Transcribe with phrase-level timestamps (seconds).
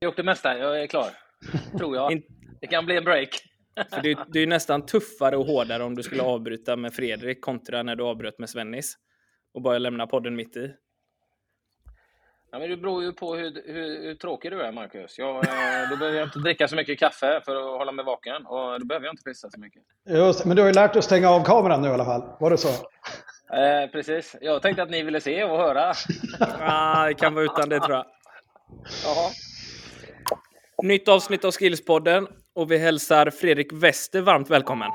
[0.00, 0.58] gjort det mesta.
[0.58, 1.10] Jag är klar.
[1.78, 2.22] Tror jag.
[2.60, 3.28] Det kan bli en break.
[3.90, 7.40] För det, det är ju nästan tuffare och hårdare om du skulle avbryta med Fredrik
[7.40, 8.94] kontra när du avbröt med Svennis.
[9.54, 10.74] Och bara lämna podden mitt i.
[12.50, 15.18] Ja, men det beror ju på hur, hur, hur tråkig du är, Marcus.
[15.18, 18.46] Jag, eh, då behöver jag inte dricka så mycket kaffe för att hålla mig vaken.
[18.46, 19.82] Och då behöver jag inte pissa så mycket.
[20.08, 22.22] Just men du har ju lärt dig att stänga av kameran nu i alla fall.
[22.40, 22.68] Var det så?
[23.56, 24.36] Eh, precis.
[24.40, 25.94] Jag tänkte att ni ville se och höra.
[26.60, 28.06] ah, det kan vara utan det, tror jag.
[29.04, 29.30] Jaha.
[30.82, 34.90] Nytt avsnitt av Skillspodden och vi hälsar Fredrik Wester varmt välkommen.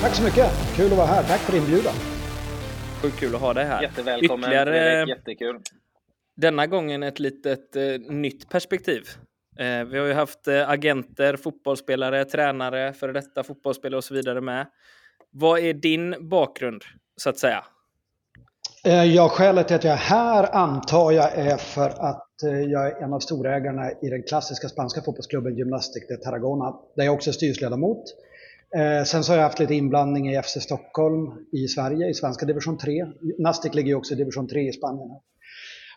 [0.00, 0.50] Tack så mycket!
[0.76, 1.22] Kul att vara här.
[1.22, 1.94] Tack för inbjudan.
[3.02, 3.82] Sjukt kul att ha dig här.
[3.82, 4.50] Jättevälkommen.
[4.50, 5.04] Ytterligare...
[5.08, 5.60] Jättekul.
[6.36, 9.02] Denna gången ett litet eh, nytt perspektiv.
[9.58, 14.40] Eh, vi har ju haft eh, agenter, fotbollsspelare, tränare, före detta fotbollsspelare och så vidare
[14.40, 14.66] med.
[15.30, 16.82] Vad är din bakgrund,
[17.16, 17.64] så att säga?
[18.84, 22.86] Eh, ja, skälet till att jag är här antar jag är för att eh, jag
[22.86, 27.30] är en av storägarna i den klassiska spanska fotbollsklubben Gymnastic de Tarragona, där jag också
[27.30, 28.04] är styrelseledamot.
[28.76, 32.46] Eh, sen så har jag haft lite inblandning i FC Stockholm i Sverige, i svenska
[32.46, 33.06] division 3.
[33.38, 35.10] Nastic ligger ju också i division 3 i Spanien.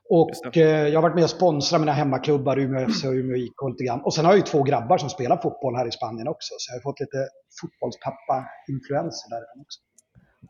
[0.09, 3.53] Och eh, jag har varit med och sponsrat mina hemmaklubbar, Umeå FC och Umeå IK
[3.71, 4.01] lite grann.
[4.01, 6.71] Och sen har jag ju två grabbar som spelar fotboll här i Spanien också, så
[6.71, 7.27] jag har fått lite
[7.61, 9.79] fotbollspappa-influenser därifrån också.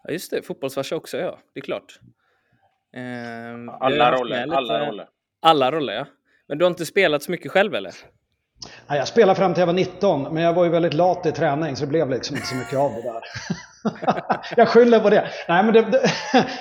[0.03, 0.41] Ja, just det.
[0.41, 1.39] Fotbollsfarsa också, ja.
[1.53, 1.99] Det är klart.
[2.95, 4.57] Eh, alla roller, lite...
[4.57, 5.07] alla roller.
[5.41, 6.05] Alla roller, ja.
[6.47, 7.93] Men du har inte spelat så mycket själv, eller?
[8.87, 11.31] Ja, jag spelade fram till jag var 19, men jag var ju väldigt lat i
[11.31, 13.21] träning så det blev liksom inte så mycket av det där.
[14.57, 15.27] jag skyller på det.
[15.47, 16.01] Nej, men det, det,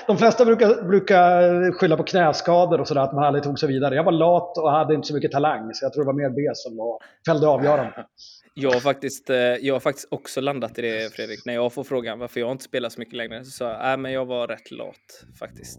[0.07, 3.95] de flesta brukar, brukar skylla på knäskador och sådär, att man aldrig tog sig vidare.
[3.95, 6.31] Jag var lat och hade inte så mycket talang, så jag tror det var mer
[6.31, 8.07] det som var, fällde avgörande.
[8.55, 11.45] Jag har, faktiskt, eh, jag har faktiskt också landat i det, Fredrik.
[11.47, 14.13] När jag får frågan varför jag inte spelar så mycket längre, så sa jag att
[14.13, 15.79] jag var rätt lat faktiskt.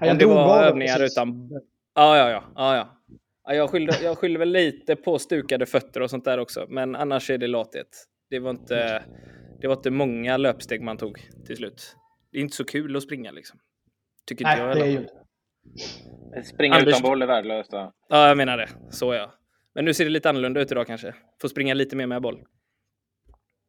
[0.00, 1.18] Ja, Om det var övningar precis.
[1.18, 1.50] utan...
[1.94, 2.42] Ja, ja, ja.
[2.54, 3.54] ja, ja.
[3.54, 7.30] Jag skyller, jag skyller väl lite på stukade fötter och sånt där också, men annars
[7.30, 8.06] är det lathet.
[8.30, 9.04] Det var inte,
[9.60, 11.96] det var inte många löpsteg man tog till slut.
[12.32, 13.58] Det är inte så kul att springa liksom.
[14.26, 14.76] Tycker Nej, inte jag.
[14.76, 15.06] Det är ju...
[16.42, 16.88] Springa Anders...
[16.88, 17.72] utan boll är värdelöst.
[17.72, 18.68] Ja, jag menar det.
[18.90, 19.32] Så ja.
[19.74, 21.14] Men nu ser det lite annorlunda ut idag kanske.
[21.40, 22.42] Får springa lite mer med boll.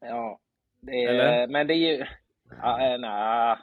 [0.01, 0.39] Ja,
[0.81, 2.05] det är, men det är ju...
[2.61, 3.57] Ja, nej,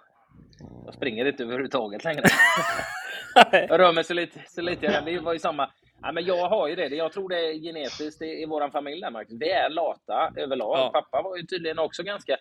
[0.84, 2.22] jag springer inte överhuvudtaget längre.
[3.52, 4.40] jag rör mig så lite.
[4.46, 5.00] Så lite.
[5.00, 5.70] Det var ju samma.
[6.02, 6.88] Ja, men jag har ju det.
[6.88, 9.00] Jag tror det är genetiskt i vår familj.
[9.00, 9.36] Där, Marcus.
[9.40, 10.78] Vi är lata överlag.
[10.78, 10.90] Ja.
[10.92, 12.36] Pappa var ju tydligen också ganska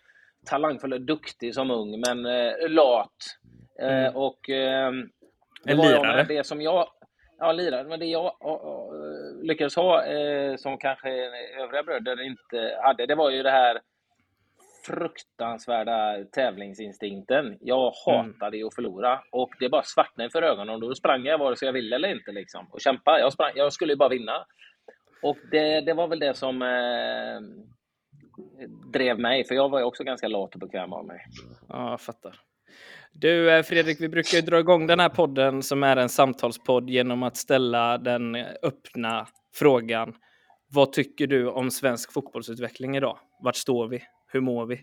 [0.46, 3.16] talangfull och duktig som ung, men eh, lat.
[3.82, 4.16] Eh, mm.
[4.16, 4.92] och eh,
[5.64, 6.24] det en lirare?
[6.24, 6.88] Det som jag,
[7.40, 7.84] ja, lirare.
[7.84, 8.32] Men det jag
[9.42, 11.10] lyckades ha, eh, som kanske
[11.60, 13.82] övriga bröder inte hade, det var ju det här
[14.88, 17.58] fruktansvärda tävlingsinstinkten.
[17.62, 18.68] Jag hatade mm.
[18.68, 21.74] att förlora och det bara svartnade för ögonen och då sprang jag vare sig jag
[21.74, 23.20] ville eller inte liksom och kämpa.
[23.20, 24.46] Jag, sprang, jag skulle ju bara vinna.
[25.24, 27.40] Och det, det var väl det som eh,
[28.94, 31.20] drev mig, för jag var ju också ganska lat och bekväm av mig.
[31.70, 32.36] Ja, jag fattar.
[33.14, 36.90] Du eh, Fredrik, vi brukar ju dra igång den här podden som är en samtalspodd
[36.90, 40.16] genom att ställa den öppna frågan.
[40.74, 43.18] Vad tycker du om svensk fotbollsutveckling idag?
[43.44, 44.04] Vart står vi?
[44.34, 44.80] Hur mår vi?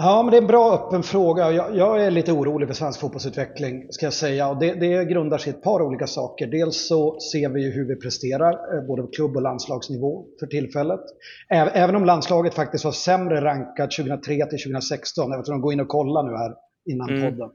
[0.00, 1.52] Ja, men det är en bra öppen fråga.
[1.52, 4.48] Jag, jag, är lite orolig för svensk fotbollsutveckling, ska jag säga.
[4.48, 6.46] Och det, det grundar sig i ett par olika saker.
[6.46, 11.00] Dels så ser vi hur vi presterar, eh, både på klubb och landslagsnivå för tillfället.
[11.50, 15.88] Även om landslaget faktiskt var sämre rankat 2003 till 2016, eftersom de går in och
[15.88, 16.54] kollar nu här
[16.90, 17.22] innan mm.
[17.22, 17.50] podden.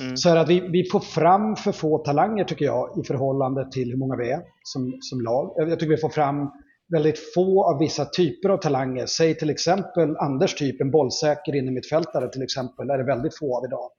[0.00, 0.16] Mm.
[0.16, 3.90] Så är att vi, vi får fram för få talanger tycker jag i förhållande till
[3.90, 5.54] hur många vi är som, som lag.
[5.56, 6.50] Jag tycker vi får fram
[6.92, 9.06] väldigt få av vissa typer av talanger.
[9.06, 13.64] Säg till exempel Anders typ, en bollsäker innermittfältare till exempel, är det väldigt få av
[13.64, 13.90] idag.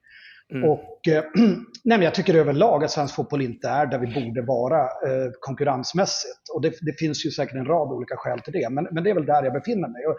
[0.52, 0.70] Mm.
[0.70, 1.24] Och, eh,
[1.84, 6.48] nej, jag tycker överlag att svensk fotboll inte är där vi borde vara eh, konkurrensmässigt.
[6.54, 9.10] Och det, det, finns ju säkert en rad olika skäl till det, men, men det
[9.10, 10.06] är väl där jag befinner mig.
[10.06, 10.16] Och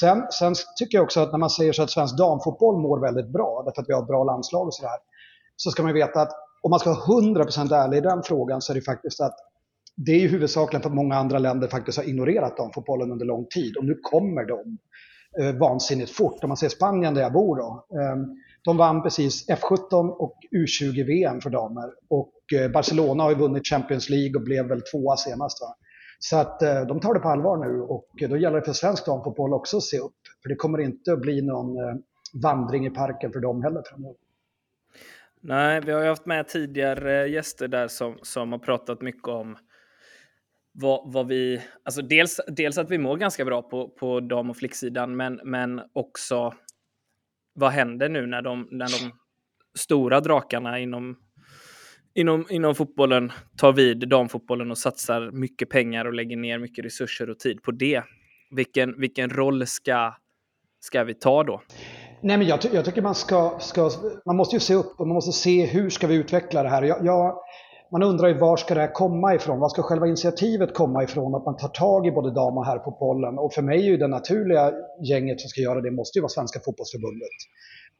[0.00, 3.32] sen, sen tycker jag också att när man säger så att svensk damfotboll mår väldigt
[3.32, 4.98] bra, därför att vi har bra landslag och sådär,
[5.56, 6.32] så ska man veta att
[6.62, 9.34] om man ska vara 100% ärlig i den frågan så är det faktiskt att
[9.96, 13.46] det är ju huvudsakligen för att många andra länder faktiskt har ignorerat damfotbollen under lång
[13.46, 14.78] tid och nu kommer de
[15.40, 16.44] eh, vansinnigt fort.
[16.44, 17.86] Om man ser Spanien där jag bor då.
[18.00, 18.16] Eh,
[18.64, 24.10] de vann precis F17 och U20-VM för damer och eh, Barcelona har ju vunnit Champions
[24.10, 25.60] League och blev väl tvåa senast.
[25.60, 25.76] Va?
[26.18, 28.72] Så att eh, de tar det på allvar nu och eh, då gäller det för
[28.72, 30.16] svensk damfotboll också att se upp.
[30.42, 31.94] För det kommer inte att bli någon eh,
[32.42, 34.16] vandring i parken för dem heller framöver.
[35.40, 39.28] Nej, vi har ju haft med tidigare eh, gäster där som, som har pratat mycket
[39.28, 39.56] om
[40.72, 44.56] vad, vad vi, alltså dels, dels att vi mår ganska bra på, på dam och
[44.56, 46.54] flicksidan, men, men också
[47.54, 49.12] vad händer nu när de, när de
[49.78, 51.16] stora drakarna inom,
[52.14, 57.30] inom, inom fotbollen tar vid damfotbollen och satsar mycket pengar och lägger ner mycket resurser
[57.30, 58.02] och tid på det.
[58.50, 60.14] Vilken, vilken roll ska,
[60.80, 61.62] ska vi ta då?
[62.22, 63.90] Nej, men jag, ty jag tycker man ska, ska,
[64.26, 66.82] man måste ju se upp och man måste se hur ska vi utveckla det här.
[66.82, 67.38] Jag, jag,
[67.92, 69.60] man undrar ju var ska det här komma ifrån?
[69.60, 71.34] Var ska själva initiativet komma ifrån?
[71.34, 73.38] Att man tar tag i både dam och herrfotbollen.
[73.38, 74.72] Och för mig är ju det naturliga
[75.02, 77.28] gänget som ska göra det måste ju vara Svenska fotbollsförbundet.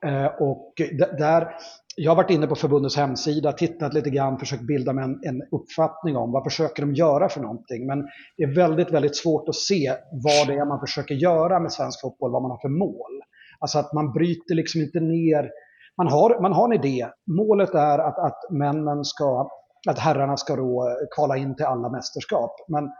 [0.06, 0.72] Eh, och
[1.19, 1.48] där,
[1.96, 5.42] jag har varit inne på förbundets hemsida, tittat lite grann, försökt bilda mig en, en,
[5.50, 7.86] uppfattning om vad försöker de göra för någonting.
[7.86, 11.72] Men det är väldigt, väldigt svårt att se vad det är man försöker göra med
[11.72, 13.22] svensk fotboll, vad man har för mål.
[13.58, 15.50] Alltså att man bryter liksom inte ner
[15.96, 17.06] man har, man har en idé.
[17.26, 19.48] Målet är att, att männen ska
[19.88, 22.50] att herrarna ska då eh, kvala in till alla mästerskap.
[22.69, 22.91] Men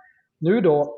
[0.41, 0.97] nu då,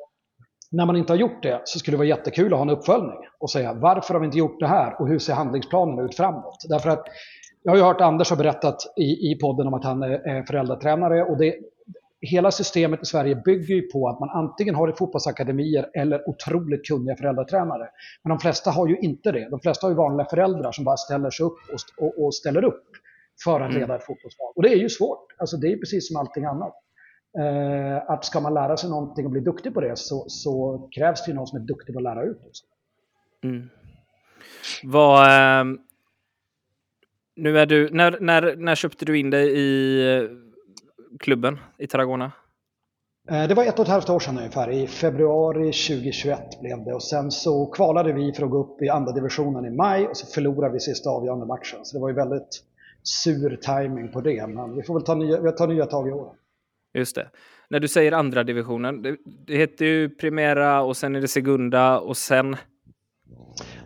[0.70, 3.18] när man inte har gjort det, så skulle det vara jättekul att ha en uppföljning
[3.38, 6.56] och säga varför har vi inte gjort det här och hur ser handlingsplanen ut framåt?
[6.68, 7.04] Därför att
[7.62, 11.24] jag har ju hört Anders ha berättat i, i podden om att han är föräldratränare
[11.24, 11.54] och det,
[12.20, 17.16] hela systemet i Sverige bygger ju på att man antingen har fotbollsakademier eller otroligt kunniga
[17.16, 17.88] föräldratränare.
[18.24, 19.48] Men de flesta har ju inte det.
[19.50, 22.64] De flesta har ju vanliga föräldrar som bara ställer sig upp och, och, och ställer
[22.64, 22.84] upp
[23.44, 23.80] för att mm.
[23.80, 24.52] leda ett fotbollslag.
[24.56, 25.26] Och det är ju svårt.
[25.38, 26.74] Alltså det är precis som allting annat.
[27.38, 31.24] Eh, att ska man lära sig någonting och bli duktig på det så, så krävs
[31.24, 32.38] det ju någon som är duktig på att lära ut.
[33.44, 33.68] Mm.
[34.82, 35.64] Vad, eh,
[37.36, 40.28] nu är du, när, när, när köpte du in dig i eh,
[41.18, 42.32] klubben i Tarragona?
[43.30, 44.70] Eh, det var ett och ett halvt år sedan ungefär.
[44.70, 46.94] I februari 2021 blev det.
[46.94, 50.16] Och sen så kvalade vi för att gå upp i andra divisionen i maj och
[50.16, 51.78] så förlorade vi sista avgörande matchen.
[51.82, 52.64] Så det var ju väldigt
[53.02, 54.46] sur timing på det.
[54.46, 56.34] Men vi får väl ta nya, vi tar nya tag i år.
[56.94, 57.30] Just det.
[57.68, 59.16] När du säger andra divisionen, det,
[59.46, 62.56] det heter ju Primera och sen är det Segunda och sen?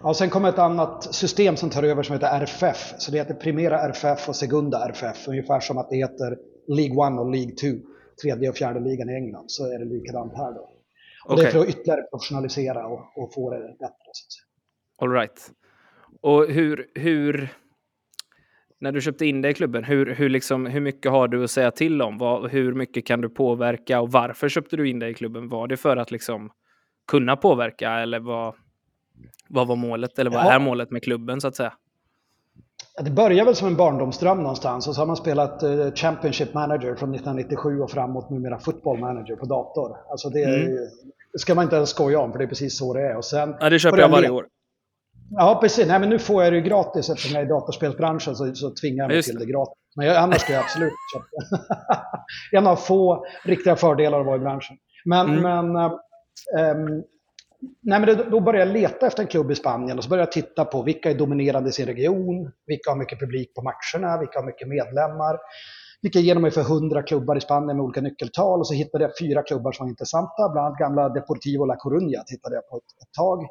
[0.03, 2.95] Ja, och sen kommer ett annat system som tar över som heter RFF.
[2.99, 5.29] Så det heter Primera RFF och Segunda RFF.
[5.29, 6.39] Ungefär som att det heter
[6.69, 7.67] League 1 och League 2.
[8.23, 9.45] Tredje och fjärde ligan i England.
[9.47, 10.71] Så är det likadant här då.
[11.25, 11.45] Och okay.
[11.45, 13.95] Det är för att ytterligare professionalisera och, och få det bättre.
[14.99, 15.51] All right.
[16.21, 17.51] Och hur, hur
[18.79, 21.51] när du köpte in dig i klubben, hur, hur, liksom, hur mycket har du att
[21.51, 22.19] säga till om?
[22.19, 25.49] Vad, hur mycket kan du påverka och varför köpte du in dig i klubben?
[25.49, 26.51] Var det för att liksom
[27.09, 28.55] kunna påverka eller vad,
[29.49, 30.19] vad var målet?
[30.19, 30.53] Eller vad ja.
[30.53, 31.73] är målet med klubben så att säga?
[33.05, 36.95] Det började väl som en barndomsdröm någonstans och så har man spelat uh, Championship Manager
[36.95, 39.97] från 1997 och framåt numera Football Manager på dator.
[40.11, 40.77] Alltså det, mm.
[41.33, 43.17] det ska man inte ens skoja om för det är precis så det är.
[43.17, 44.47] Och sen ja, det köper jag varje år.
[45.31, 45.87] Ja, precis.
[45.87, 48.71] Nej, men nu får jag det ju gratis eftersom jag är i datorspelsbranschen så, så
[48.71, 49.75] tvingar jag mig till det gratis.
[49.97, 52.03] Men jag, annars skulle jag absolut köpa
[52.53, 54.77] En av få riktiga fördelar att vara i branschen.
[55.05, 55.73] Men, mm.
[55.73, 55.85] men,
[56.59, 57.05] ähm,
[57.83, 60.27] nej, men det, då började jag leta efter en klubb i Spanien och så började
[60.27, 64.19] jag titta på vilka är dominerande i sin region, vilka har mycket publik på matcherna,
[64.19, 65.39] vilka har mycket medlemmar.
[66.03, 69.13] Vilka ger mig för 100 klubbar i Spanien med olika nyckeltal och så hittade jag
[69.21, 73.03] fyra klubbar som var intressanta, bland annat gamla Deportivo La Coruña tittade jag på ett,
[73.03, 73.47] ett tag.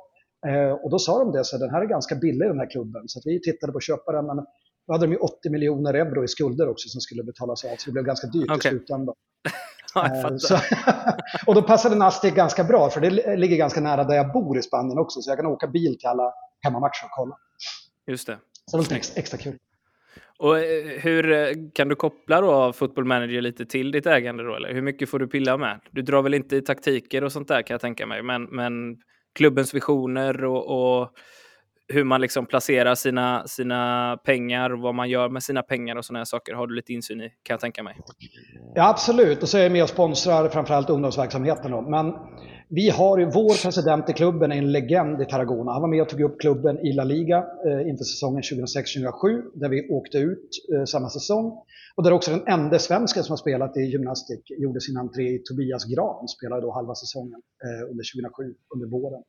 [0.47, 3.03] Eh, och då sa de det, så den här är ganska billig den här klubben.
[3.07, 4.37] Så vi tittade på att köpa den, men
[4.87, 7.85] då hade de ju 80 miljoner euro i skulder också som skulle betalas av, så
[7.85, 8.57] det blev ganska dyrt okay.
[8.57, 9.15] i slutändan.
[9.95, 10.57] ja, så,
[11.47, 14.61] och då passade Nastic ganska bra, för det ligger ganska nära där jag bor i
[14.61, 17.37] Spanien också, så jag kan åka bil till alla hemmamatcher och kolla.
[18.07, 18.37] Just det.
[18.65, 19.57] Så det var extra, extra kul.
[20.37, 24.55] Och eh, hur eh, kan du koppla då Football Manager lite till ditt ägande då?
[24.55, 25.79] Eller hur mycket får du pilla med?
[25.91, 28.97] Du drar väl inte i taktiker och sånt där kan jag tänka mig, men, men
[29.35, 31.09] klubbens visioner och, och
[31.87, 36.25] hur man liksom placerar sina, sina pengar, vad man gör med sina pengar och sådana
[36.25, 37.97] saker har du lite insyn i, kan jag tänka mig.
[38.75, 39.43] Ja, absolut.
[39.43, 41.71] Och så är jag med och sponsrar framförallt ungdomsverksamheten.
[41.71, 41.81] Då.
[41.81, 42.13] Men
[42.69, 45.71] vi har ju, vår president i klubben är en legend i Tarragona.
[45.71, 49.69] Han var med och tog upp klubben i La Liga eh, inför säsongen 2006-2007, där
[49.69, 51.57] vi åkte ut eh, samma säsong.
[51.95, 55.39] Och där också den enda svensken som har spelat i gymnastik gjorde sin entré i
[55.39, 59.23] Tobias Gran, spelade då halva säsongen eh, under 2007, under våren.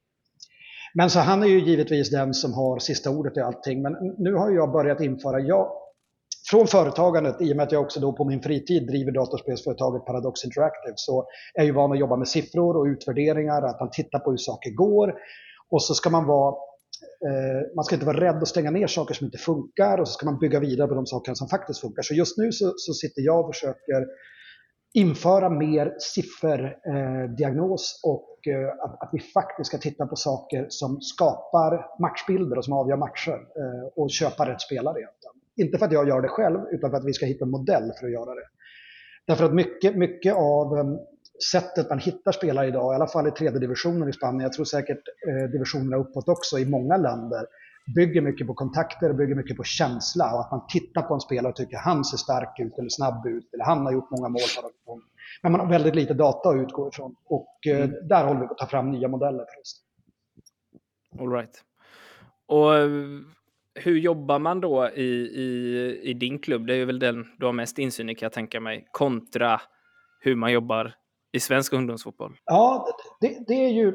[0.94, 3.82] Men så han är ju givetvis den som har sista ordet i allting.
[3.82, 5.72] Men nu har jag börjat införa, jag,
[6.50, 10.44] från företagandet, i och med att jag också då på min fritid driver datorspelsföretaget Paradox
[10.44, 14.30] Interactive, så är jag van att jobba med siffror och utvärderingar, att man tittar på
[14.30, 15.14] hur saker går.
[15.70, 16.54] Och så ska man vara
[17.26, 20.12] eh, man ska inte vara rädd att stänga ner saker som inte funkar och så
[20.12, 22.02] ska man bygga vidare på de saker som faktiskt funkar.
[22.02, 24.06] Så just nu så, så sitter jag och försöker
[24.94, 31.00] införa mer sifferdiagnos eh, och eh, att, att, vi faktiskt ska titta på saker som
[31.00, 35.35] skapar matchbilder och som avgör matcher eh, och köpa rätt spelare egentligen.
[35.56, 37.92] Inte för att jag gör det själv, utan för att vi ska hitta en modell
[38.00, 38.46] för att göra det.
[39.26, 40.98] Därför att mycket, mycket av
[41.52, 44.64] sättet man hittar spelare idag, i alla fall i tredje divisionen i Spanien, jag tror
[44.64, 47.46] säkert eh, divisionerna uppåt också i många länder,
[47.94, 51.50] bygger mycket på kontakter, bygger mycket på känsla och att man tittar på en spelare
[51.50, 54.40] och tycker han ser stark ut eller snabb ut eller han har gjort många mål.
[55.42, 58.08] Men man har väldigt lite data att utgå ifrån och eh, mm.
[58.08, 59.82] där håller vi på att ta fram nya modeller för oss.
[61.20, 61.62] All right.
[62.46, 62.88] Och eh,
[63.76, 66.66] hur jobbar man då i, i, i din klubb?
[66.66, 69.60] Det är väl den du har mest insyn i kan jag tänka mig, kontra
[70.20, 70.94] hur man jobbar
[71.32, 72.36] i svensk ungdomsfotboll?
[72.44, 72.86] Ja,
[73.20, 73.94] det, det är ju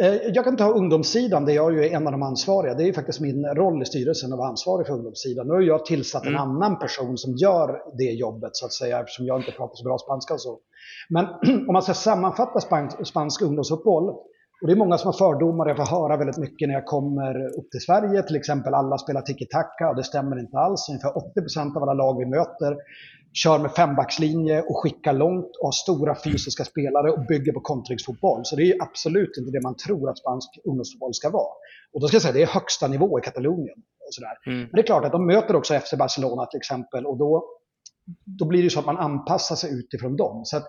[0.00, 2.74] Eh, jag kan ta ungdomssidan, där jag är en av de ansvariga.
[2.74, 5.46] Det är faktiskt min roll i styrelsen att vara ansvarig för ungdomssidan.
[5.46, 6.40] Nu har jag tillsatt en mm.
[6.40, 9.98] annan person som gör det jobbet, så att säga, eftersom jag inte pratar så bra
[9.98, 10.58] spanska och så.
[11.08, 11.24] Men
[11.68, 14.14] om man ska sammanfatta spansk, spansk ungdomsfotboll,
[14.60, 17.58] och det är många som har fördomar, jag får höra väldigt mycket när jag kommer
[17.58, 20.88] upp till Sverige, till exempel alla spelar tiki-taka, och det stämmer inte alls.
[20.88, 22.76] Ungefär 80% av alla lag vi möter
[23.32, 28.40] kör med fembackslinje och skickar långt och har stora fysiska spelare och bygger på kontringsfotboll.
[28.44, 31.52] Så det är absolut inte det man tror att spansk ungdomsfotboll ska vara.
[31.92, 33.78] Och då ska jag säga, det är högsta nivå i Katalonien.
[34.06, 34.36] Och sådär.
[34.46, 34.58] Mm.
[34.58, 37.44] Men det är klart att de möter också FC Barcelona till exempel och då,
[38.24, 40.44] då blir det så att man anpassar sig utifrån dem.
[40.44, 40.66] Så att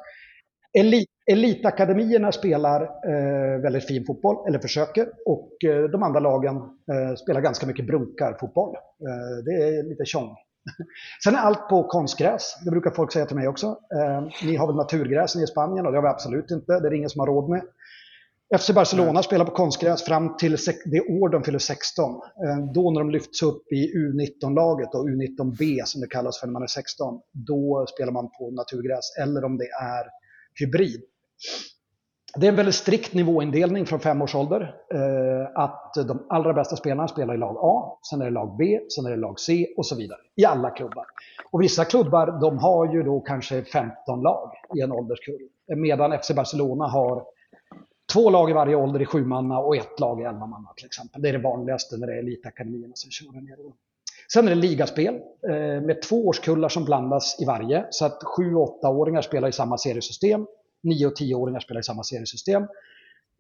[0.79, 7.15] elit, elitakademierna spelar eh, väldigt fin fotboll, eller försöker, och eh, de andra lagen eh,
[7.15, 8.75] spelar ganska mycket brunkarfotboll.
[8.75, 10.35] Eh, det är lite tjong
[11.23, 12.57] Sen är allt på konstgräs.
[12.65, 13.67] Det brukar folk säga till mig också.
[13.67, 16.79] Eh, ni har väl naturgräs i Spanien och det har vi absolut inte.
[16.79, 17.61] Det är det ingen som har råd med.
[18.59, 19.23] FC Barcelona mm.
[19.23, 22.11] spelar på konstgräs fram till det år de fyller 16.
[22.11, 26.53] Eh, då när de lyfts upp i U19-laget och U19B som det kallas för när
[26.53, 27.19] man är 16.
[27.31, 30.05] Då spelar man på naturgräs eller om det är
[30.59, 31.01] hybrid.
[32.35, 34.75] Det är en väldigt strikt nivåindelning från fem års ålder.
[34.93, 38.79] Eh, att de allra bästa spelarna spelar i lag A, sen är det lag B,
[38.95, 40.19] sen är det lag C och så vidare.
[40.35, 41.05] I alla klubbar.
[41.51, 45.49] Och vissa klubbar de har ju då kanske 15 lag i en ålderskull.
[45.75, 47.23] Medan FC Barcelona har
[48.13, 50.73] två lag i varje ålder i sjumanna och ett lag i elvamanna.
[50.75, 51.21] till exempel.
[51.21, 53.57] Det är det vanligaste när det är elitakademierna som kör ner.
[54.33, 55.15] Sen är det ligaspel
[55.49, 57.85] eh, med två årskullar som blandas i varje.
[57.89, 60.45] Så att sju och åttaåringar spelar i samma seriesystem
[60.83, 62.63] 9 och 10-åringar spelar i samma seriesystem.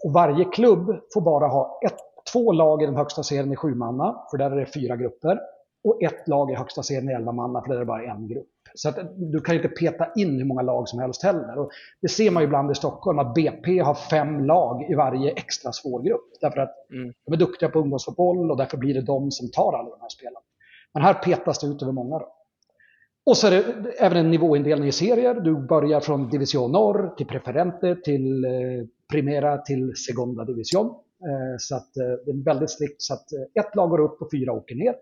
[0.03, 1.97] Och varje klubb får bara ha ett,
[2.33, 5.39] två lag i den högsta serien i sju manna, för där är det fyra grupper.
[5.83, 8.27] Och ett lag i högsta serien i elva manna, för där är det bara en
[8.27, 8.47] grupp.
[8.75, 11.57] Så att du kan inte peta in hur många lag som helst heller.
[11.57, 15.31] Och det ser man ju ibland i Stockholm, att BP har fem lag i varje
[15.31, 16.25] extra svår grupp.
[16.41, 17.13] Därför att mm.
[17.25, 20.09] de är duktiga på ungdomsfotboll och därför blir det de som tar alla de här
[20.09, 20.46] spelarna.
[20.93, 22.19] Men här petas det ut över många.
[22.19, 22.33] Då.
[23.25, 25.35] Och så är det även en nivåindelning i serier.
[25.35, 28.51] Du börjar från Division Norr till Preferente till eh,
[29.11, 30.85] Primera till Segunda Division.
[30.87, 33.25] Eh, så att eh, det är väldigt strikt så att
[33.59, 34.95] ett lag går upp och fyra åker ner.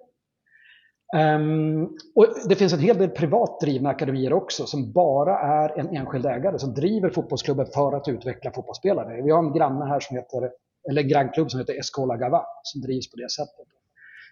[1.16, 1.84] Um,
[2.16, 6.26] och det finns en hel del privat drivna akademier också som bara är en enskild
[6.26, 9.22] ägare som driver fotbollsklubben för att utveckla fotbollsspelare.
[9.22, 10.52] Vi har en granne här som heter,
[10.90, 13.75] eller en grannklubb som heter Escola Gava som drivs på det sättet.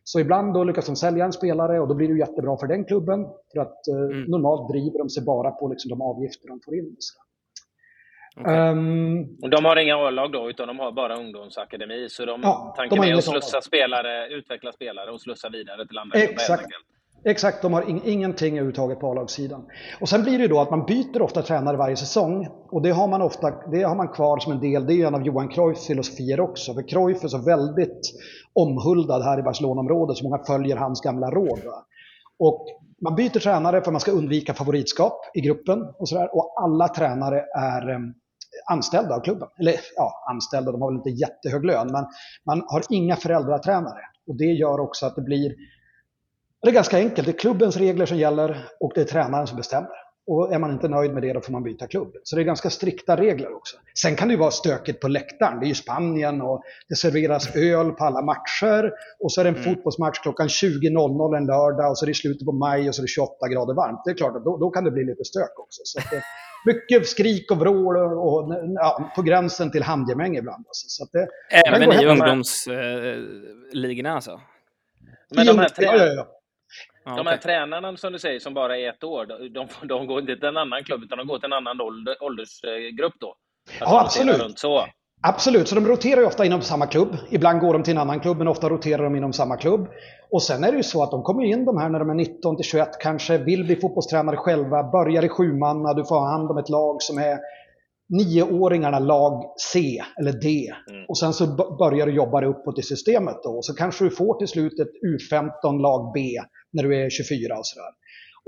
[0.04, 2.86] Så ibland då lyckas de sälja en spelare och då blir det jättebra för den
[2.86, 3.26] klubben.
[3.54, 4.24] För att eh, mm.
[4.24, 6.96] normalt driver de sig bara på liksom, de avgifter de får in.
[8.36, 8.70] Okay.
[8.70, 12.10] Um, och de har inga A-lag då, utan de har bara ungdomsakademi.
[12.10, 15.98] Så de, ja, tanken de är att slussa spelare, utveckla spelare och slussa vidare till
[15.98, 16.68] andra Exakt.
[17.26, 19.66] Exakt, de har in, ingenting överhuvudtaget på A-lagssidan.
[20.02, 22.48] Och sen blir det ju då att man byter ofta tränare varje säsong.
[22.70, 25.16] Och det har man ofta det har man kvar som en del, det är en
[25.16, 26.74] av Johan Cruyffs filosofier också.
[26.74, 28.14] För Cruyff är så väldigt
[28.54, 31.60] omhuldad här i Barcelonaområdet, så många följer hans gamla råd.
[31.66, 31.86] Va?
[32.40, 32.66] Och
[33.02, 36.36] man byter tränare för att man ska undvika favoritskap i gruppen och sådär.
[36.36, 38.14] Och alla tränare är
[38.72, 39.48] anställda av klubben.
[39.60, 42.06] Eller ja, anställda, de har väl inte jättehög lön, men
[42.46, 44.00] man har inga föräldratränare.
[44.28, 45.54] Och det gör också att det blir
[46.64, 47.28] det är ganska enkelt.
[47.28, 49.90] Det är klubbens regler som gäller och det är tränaren som bestämmer.
[50.28, 52.12] Och är man inte nöjd med det, då får man byta klubb.
[52.24, 53.78] Så det är ganska strikta regler också.
[54.02, 55.60] Sen kan det ju vara stökigt på läktaren.
[55.60, 58.92] Det är ju Spanien och det serveras öl på alla matcher.
[59.20, 59.76] Och så är det en mm.
[59.76, 63.04] fotbollsmatch klockan 20.00 en lördag och så är det slutet på maj och så är
[63.04, 64.02] det 28 grader varmt.
[64.06, 65.82] Det är klart att då, då kan det bli lite stök också.
[65.84, 66.24] Så det,
[66.66, 70.66] mycket skrik och vrål och, och ja, på gränsen till handgemäng ibland.
[70.68, 70.86] Alltså.
[70.88, 71.28] Så det,
[71.68, 74.42] Även i ungdomsligorna äh, alltså?
[75.36, 76.28] Men de här, ja, ja, ja.
[77.06, 80.36] De här tränarna som du säger, som bara är ett år, de, de går inte
[80.36, 83.36] till en annan klubb, utan de går till en annan ålder, åldersgrupp då?
[83.80, 84.60] Alltså ja, absolut.
[84.60, 84.86] Så.
[85.26, 87.18] Absolut, så de roterar ju ofta inom samma klubb.
[87.30, 89.88] Ibland går de till en annan klubb, men ofta roterar de inom samma klubb.
[90.32, 92.14] Och sen är det ju så att de kommer in de här när de är
[92.14, 96.52] 19 till 21 kanske, vill bli fotbollstränare själva, börjar i sjumanna, du får ha hand
[96.52, 97.40] om ett lag som är
[98.10, 100.74] nioåringarna lag C eller D.
[100.90, 101.06] Mm.
[101.08, 101.48] Och sen så
[101.80, 103.50] börjar du jobba dig uppåt i systemet då.
[103.50, 104.92] Och så kanske du får till slut ett
[105.32, 106.20] U15 lag B
[106.74, 107.90] när du är 24 och sådär.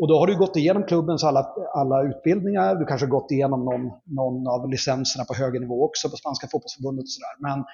[0.01, 3.65] Och då har du gått igenom klubbens alla, alla utbildningar, du kanske har gått igenom
[3.65, 7.35] någon, någon av licenserna på högre nivå också på Spanska fotbollsförbundet och sådär.
[7.39, 7.65] Men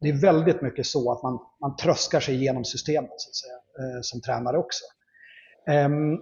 [0.00, 3.58] det är väldigt mycket så att man, man tröskar sig igenom systemet så att säga,
[3.80, 4.84] eh, som tränare också.
[5.86, 6.18] Um,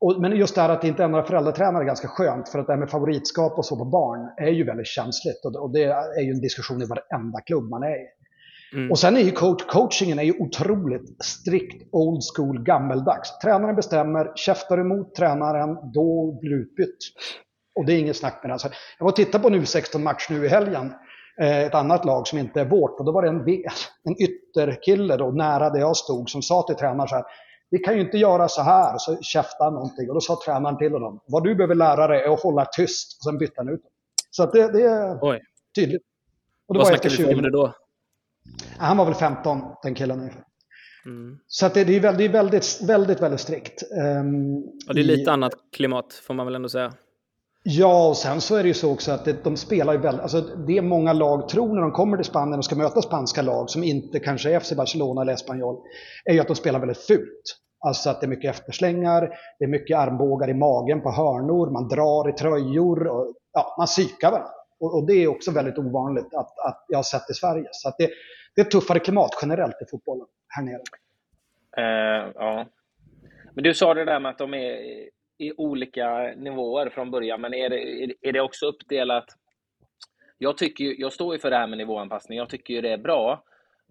[0.00, 2.58] och, men just det här att det inte är några föräldratränare är ganska skönt, för
[2.58, 5.44] att det här med favoritskap och så på barn är ju väldigt känsligt.
[5.44, 8.06] Och, och det är ju en diskussion i varenda klubb man är i.
[8.74, 8.90] Mm.
[8.90, 13.38] Och sen är ju coach, coachingen är ju otroligt strikt, old school, gammeldags.
[13.38, 16.98] Tränaren bestämmer, käftar emot tränaren, då blir du utbytt.
[17.74, 18.52] Och det är inget snack med det.
[18.52, 20.92] Alltså, jag var och tittade på en U16-match nu i helgen,
[21.40, 23.40] eh, ett annat lag som inte är vårt, och då var det en,
[24.04, 27.24] en ytterkille då, nära där jag stod som sa till tränaren så här,
[27.74, 30.08] vi kan ju inte göra så här, så käftade han någonting.
[30.08, 33.18] Och då sa tränaren till honom, vad du behöver lära dig är att hålla tyst.
[33.18, 33.80] Och sen bytte han ut
[34.30, 35.40] Så att det, det är Oj.
[35.74, 36.02] tydligt.
[36.68, 37.74] Och vad snackade vi om det då?
[38.78, 40.44] Han var väl 15, den killen ungefär.
[41.06, 41.38] Mm.
[41.46, 43.82] Så det, det, är väldigt, väldigt, väldigt, väldigt strikt.
[43.92, 44.56] Um,
[44.88, 46.92] och det är lite i, annat klimat, får man väl ändå säga.
[47.62, 50.22] Ja, och sen så är det ju så också att det, de spelar ju väldigt,
[50.22, 53.70] alltså det många lag tror när de kommer till Spanien och ska möta spanska lag
[53.70, 55.76] som inte kanske är FC Barcelona eller Espanyol,
[56.24, 57.63] är ju att de spelar väldigt fult.
[57.84, 61.88] Alltså att det är mycket efterslängar, det är mycket armbågar i magen på hörnor, man
[61.88, 64.50] drar i tröjor och ja, man psykar varandra.
[64.80, 67.68] Och, och, det är också väldigt ovanligt att, att jag har sett i Sverige.
[67.70, 68.10] Så att det,
[68.54, 70.82] det är ett tuffare klimat generellt i fotbollen här nere.
[71.78, 72.66] Uh, ja.
[73.54, 74.76] Men du sa det där med att de är
[75.38, 79.24] i olika nivåer från början, men är det, är det också uppdelat?
[80.38, 82.38] Jag, tycker, jag står ju för det här med nivåanpassning.
[82.38, 83.44] Jag tycker ju det är bra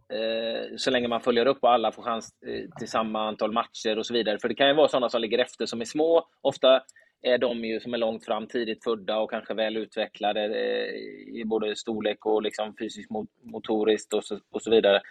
[0.10, 3.98] Eh, så länge man följer upp och alla får chans eh, till samma antal matcher
[3.98, 4.40] och så vidare.
[4.40, 6.28] För det kan ju vara sådana som ligger efter som är små.
[6.42, 6.82] Ofta
[7.22, 10.94] är de ju som är långt fram, tidigt födda och kanske väl utvecklade eh,
[11.40, 13.12] i både storlek och liksom fysiskt
[13.44, 15.02] motoriskt och så, och så vidare.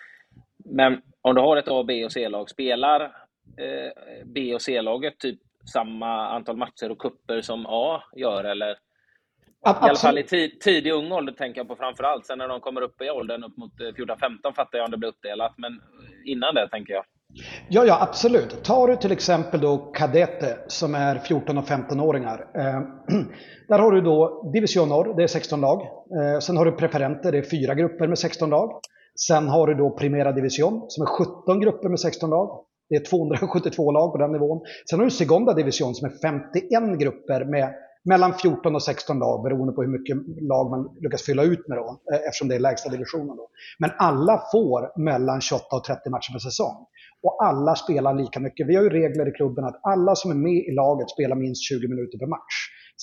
[0.65, 3.17] Men om du har ett A, B och C-lag, spelar
[4.25, 5.39] B och C-laget typ
[5.73, 8.45] samma antal matcher och kupper som A gör?
[8.45, 8.77] Eller?
[9.65, 9.87] Absolut.
[9.87, 12.27] I alla fall i tid, tidig ung ålder tänker jag på framför allt.
[12.27, 14.99] Sen när de kommer upp i åldern upp mot 14-15 eh, fattar jag om det
[14.99, 15.55] blir uppdelat.
[15.57, 15.81] Men
[16.25, 17.05] innan det tänker jag.
[17.69, 18.65] Ja, ja, absolut.
[18.65, 22.47] Tar du till exempel då Cadete som är 14 och 15-åringar.
[22.55, 22.81] Eh,
[23.69, 25.83] där har du då Division Nord, det är 16 lag.
[25.83, 28.81] Eh, sen har du Preferenter, det är fyra grupper med 16 lag.
[29.29, 32.65] Sen har du då Primera Division som är 17 grupper med 16 lag.
[32.89, 34.61] Det är 272 lag på den nivån.
[34.91, 39.43] Sen har du Segonda Division som är 51 grupper med mellan 14 och 16 lag
[39.43, 42.61] beroende på hur mycket lag man lyckas fylla ut med då, eh, eftersom det är
[42.61, 43.37] lägsta divisionen.
[43.37, 43.49] Då.
[43.79, 46.87] Men alla får mellan 28 och 30 matcher per säsong.
[47.23, 48.69] Och alla spelar lika mycket.
[48.69, 51.69] Vi har ju regler i klubben att alla som är med i laget spelar minst
[51.69, 52.57] 20 minuter per match.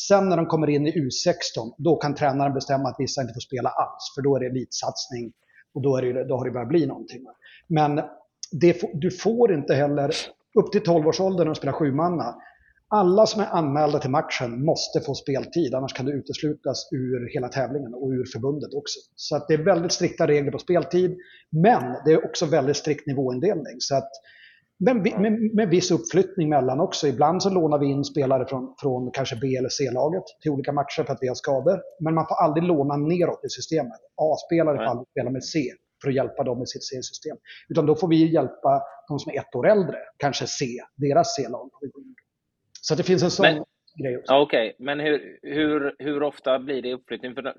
[0.08, 3.42] Sen när de kommer in i U16, då kan tränaren bestämma att vissa inte får
[3.42, 5.32] spela alls, för då är det elitsatsning
[5.74, 7.22] och då, är det, då har det börjat bli någonting.
[7.68, 7.96] Men
[8.52, 10.16] det, du får inte heller,
[10.60, 12.36] upp till 12-årsåldern när de spelar sjumanna,
[12.89, 17.47] alla som är anmälda till matchen måste få speltid, annars kan du uteslutas ur hela
[17.47, 18.99] tävlingen och ur förbundet också.
[19.15, 21.17] Så att det är väldigt strikta regler på speltid,
[21.52, 23.75] men det är också väldigt strikt nivåindelning.
[23.80, 24.10] Så att,
[24.80, 27.08] med, med, med viss uppflyttning mellan också.
[27.08, 31.04] Ibland så lånar vi in spelare från, från kanske B eller C-laget till olika matcher
[31.04, 31.82] för att vi har skador.
[31.99, 33.99] Men man får aldrig låna neråt i systemet.
[34.15, 35.60] A-spelare får aldrig spela med C
[36.02, 37.38] för att hjälpa dem med sitt C-system.
[37.69, 41.69] Utan då får vi hjälpa de som är ett år äldre, kanske C, deras C-lag.
[42.89, 43.63] Så det finns en sån men,
[44.04, 44.34] grej också.
[44.34, 44.86] Okej, okay.
[44.86, 47.36] men hur, hur, hur ofta blir det uppflyttning?
[47.36, 47.54] För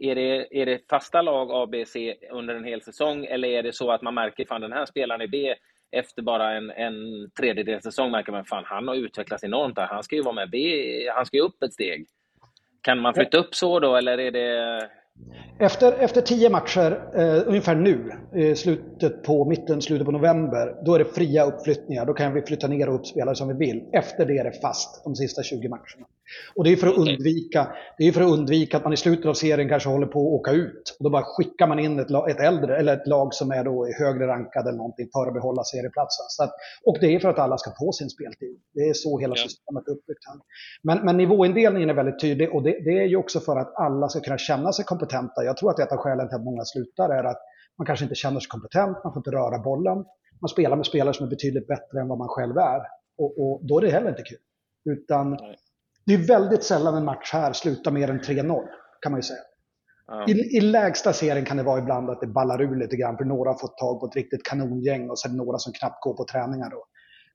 [0.00, 3.62] är, det, är det fasta lag A, B, C under en hel säsong eller är
[3.62, 5.54] det så att man märker att den här spelaren är B
[5.96, 6.94] efter bara en, en
[7.40, 9.78] tredjedels säsong märker man fan han har utvecklats enormt.
[9.78, 10.58] Han ska ju vara med B,
[11.14, 12.06] han ska ju upp ett steg.
[12.82, 14.90] Kan man flytta upp så då eller är det
[15.58, 20.94] efter, efter tio matcher, eh, ungefär nu, eh, slutet på mitten, slutet på november, då
[20.94, 22.06] är det fria uppflyttningar.
[22.06, 23.84] Då kan vi flytta ner och upp spelare som vi vill.
[23.92, 26.06] Efter det är det fast, de sista 20 matcherna.
[26.54, 29.26] Och det är för att undvika, det är för att, undvika att man i slutet
[29.26, 30.96] av serien kanske håller på att åka ut.
[30.98, 33.86] Och då bara skickar man in ett, ett äldre, eller ett lag som är då
[33.98, 36.24] högre rankad eller någonting för att behålla serieplatsen.
[36.28, 36.52] Så att,
[36.84, 38.56] och det är för att alla ska få sin speltid.
[38.74, 40.40] Det är så hela systemet är uppbyggt här.
[40.82, 44.08] Men, men nivåindelningen är väldigt tydlig och det, det är ju också för att alla
[44.08, 45.44] ska kunna känna sig kompetenta.
[45.44, 47.40] Jag tror att ett av skälen till att många slutar är att
[47.78, 50.04] man kanske inte känner sig kompetent, man får inte röra bollen.
[50.40, 52.80] Man spelar med spelare som är betydligt bättre än vad man själv är.
[53.18, 54.38] Och, och då är det heller inte kul.
[54.84, 55.56] Utan Nej.
[56.06, 58.64] Det är väldigt sällan en match här slutar mer än 3-0,
[59.00, 59.40] kan man ju säga.
[60.06, 60.26] Ja.
[60.28, 63.24] I, I lägsta serien kan det vara ibland att det ballar ur lite grann, för
[63.24, 66.24] några har fått tag på ett riktigt kanongäng och sen några som knappt går på
[66.24, 66.70] träningar.
[66.70, 66.84] Då.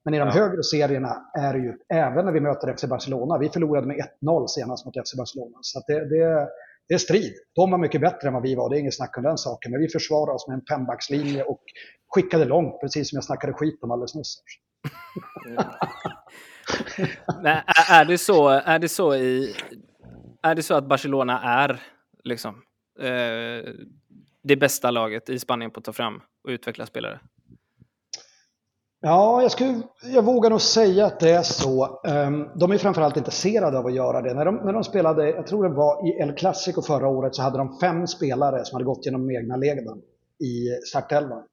[0.06, 0.34] Men i de ja.
[0.34, 4.48] högre serierna är det ju, även när vi möter FC Barcelona, vi förlorade med 1-0
[4.48, 5.58] senast mot FC Barcelona.
[5.62, 6.48] Så det, det,
[6.88, 7.34] det är strid.
[7.56, 9.72] De var mycket bättre än vad vi var, det är inget snack om den saken.
[9.72, 11.62] Men vi försvarade oss med en fembackslinje och
[12.08, 14.38] skickade långt, precis som jag snackade skit om alldeles nyss.
[15.48, 15.64] Mm.
[17.44, 17.58] Men
[17.90, 19.56] är det så, är det så i...
[20.42, 21.82] Är det så att Barcelona är
[22.24, 22.56] liksom
[23.00, 23.74] eh,
[24.44, 27.20] det bästa laget i Spanien på att ta fram och utveckla spelare?
[29.02, 32.02] Ja, jag, skulle, jag vågar nog säga att det är så.
[32.08, 34.34] Ehm, de är framförallt intresserade av att göra det.
[34.34, 37.42] När de, när de spelade, jag tror det var i El Clasico förra året, så
[37.42, 40.02] hade de fem spelare som hade gått genom egna leden
[40.40, 41.44] i startelvan.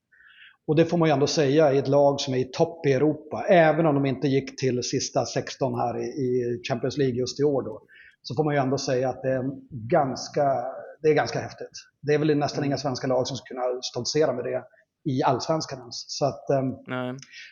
[0.66, 2.92] Och det får man ju ändå säga i ett lag som är i topp i
[2.92, 3.44] Europa.
[3.48, 7.62] Även om de inte gick till sista 16 här i Champions League just i år
[7.62, 7.82] då.
[8.22, 10.64] Så får man ju ändå säga att det är ganska,
[11.02, 11.76] det är ganska häftigt.
[12.00, 14.64] Det är väl nästan inga svenska lag som skulle kunna stoltsera med det
[15.04, 16.04] i allsvenskan ens.
[16.08, 16.76] Så att, um,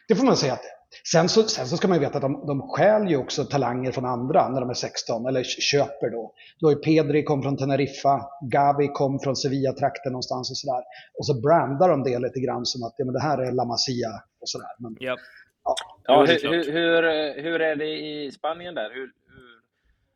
[0.08, 0.79] det får man säga att det
[1.12, 3.92] Sen så, sen så ska man ju veta att de, de stjäl ju också talanger
[3.92, 6.32] från andra när de är 16, eller köper då.
[6.60, 10.82] Då är Pedri kom från Teneriffa, Gavi kom från Sevilla-trakten någonstans och sådär.
[11.18, 13.64] Och så brandar de det lite grann som att ja, men det här är La
[13.64, 14.70] Masia och sådär.
[14.78, 15.18] Men, yep.
[15.64, 15.74] Ja,
[16.04, 18.90] ja hur, hur, hur, hur, är det i Spanien där?
[18.94, 19.10] Hur,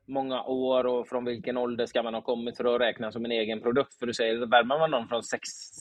[0.06, 3.32] många år och från vilken ålder ska man ha kommit för att räkna som en
[3.32, 3.94] egen produkt?
[3.94, 5.22] För du säger, värmer man någon från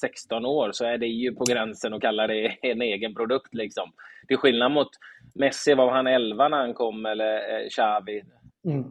[0.01, 3.53] 16 år så är det ju på gränsen att kalla det en egen produkt.
[3.53, 3.91] Liksom.
[4.27, 4.89] Det är skillnad mot
[5.35, 8.23] Messi, var han 11 när han kom, eller eh, Xavi?
[8.65, 8.83] Mm.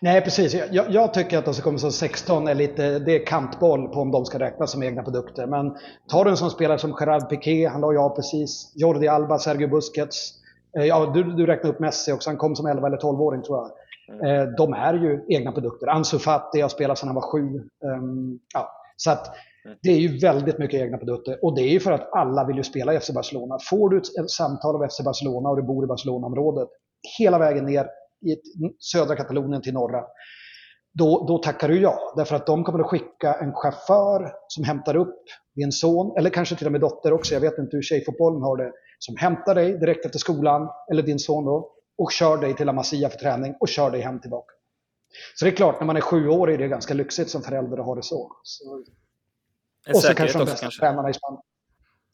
[0.00, 0.54] Nej, precis.
[0.54, 4.00] Jag, jag, tycker att de som kommer som 16 är lite, det är kantboll på
[4.00, 5.46] om de ska räknas som egna produkter.
[5.46, 5.76] Men
[6.08, 9.38] tar du en sån spelare som Gerard Piqué, han la ju av precis, Jordi Alba,
[9.38, 10.32] Sergio Busquets.
[10.78, 13.58] Eh, ja, du, du räknar upp Messi också, han kom som 11 eller 12-åring tror
[13.58, 13.70] jag.
[14.08, 14.26] Mm.
[14.26, 15.86] Eh, de är ju egna produkter.
[15.86, 17.58] Ansu Fati har spelat sedan han var sju.
[17.84, 19.26] Ehm, ja, så att
[19.64, 19.78] mm.
[19.82, 21.44] det är ju väldigt mycket egna produkter.
[21.44, 23.58] Och det är ju för att alla vill ju spela i FC Barcelona.
[23.70, 26.68] Får du ett samtal av FC Barcelona och du bor i Barcelona-området
[27.18, 27.86] hela vägen ner
[28.24, 28.36] i
[28.78, 30.04] södra Katalonien till norra,
[30.92, 32.12] då, då tackar du ja.
[32.16, 35.22] Därför att de kommer att skicka en chaufför som hämtar upp
[35.54, 38.56] din son, eller kanske till och med dotter också, jag vet inte hur tjejfotbollen har
[38.56, 42.66] det, som hämtar dig direkt efter skolan, eller din son då, och kör dig till
[42.66, 44.52] La Masia för träning och kör dig hem tillbaka.
[45.34, 47.78] Så det är klart, när man är sju år är det ganska lyxigt som förälder
[47.78, 48.36] att ha det så.
[48.42, 48.84] så.
[49.88, 51.42] Och så kanske de bästa tränarna i Spanien.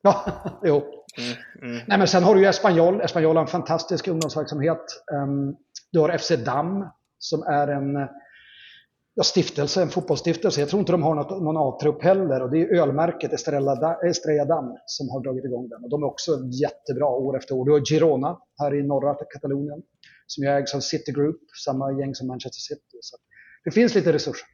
[0.03, 0.25] Ja,
[0.65, 0.77] jo.
[1.19, 1.85] Mm, mm.
[1.87, 3.01] Nej, men sen har du ju Espanyol.
[3.01, 4.85] Espanyol har en fantastisk ungdomsverksamhet.
[5.13, 5.57] Um,
[5.93, 6.89] du har FC Dam
[7.19, 8.09] som är en
[9.15, 10.61] ja, stiftelse, en fotbollsstiftelse.
[10.61, 12.43] Jag tror inte de har något, någon A-trupp heller.
[12.43, 15.85] Och det är ölmärket Estrella, Estrella Damm som har dragit igång den.
[15.85, 16.31] Och de är också
[16.63, 17.65] jättebra år efter år.
[17.65, 19.83] Du har Girona här i norra Katalonien
[20.27, 22.99] som ägs av City Group, samma gäng som Manchester City.
[23.01, 23.17] Så
[23.65, 24.47] det finns lite resurser.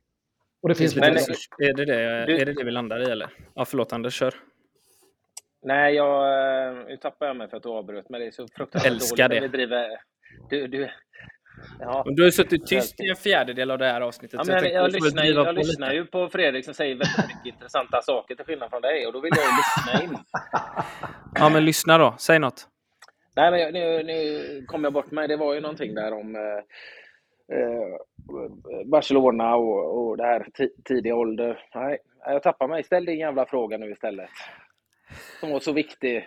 [0.63, 1.55] Och det finns lite resurser.
[1.59, 1.95] Är det det,
[2.41, 3.31] är det det vi landar i eller?
[3.55, 4.35] Ja, förlåt Anders, kör.
[5.63, 6.15] Nej, jag,
[6.69, 9.29] eh, nu tappar jag mig för att du avbröt, men det är så fruktansvärt Älskar
[9.29, 9.53] dåligt.
[9.53, 9.99] det.
[10.51, 10.89] Du, du,
[11.81, 12.05] Ja.
[12.07, 14.41] Du har suttit tyst i en fjärdedel av det här avsnittet.
[14.41, 18.03] Ja, men jag, jag, lyssnar, jag lyssnar ju på Fredrik som säger väldigt mycket intressanta
[18.03, 20.25] saker till skillnad från dig och då vill jag ju lyssna in.
[21.35, 22.15] Ja, men lyssna då.
[22.19, 22.69] Säg något.
[23.37, 25.29] Nej, men nu, nu kom jag bort mig.
[25.29, 26.43] Det var ju någonting där om eh,
[27.57, 30.47] eh Barcelona och, och det här
[30.85, 31.65] tidiga ålder.
[31.75, 32.85] Nej, jag tappar mig.
[32.85, 34.31] Ställ din jävla fråga nu istället.
[35.41, 36.27] Som var så viktig.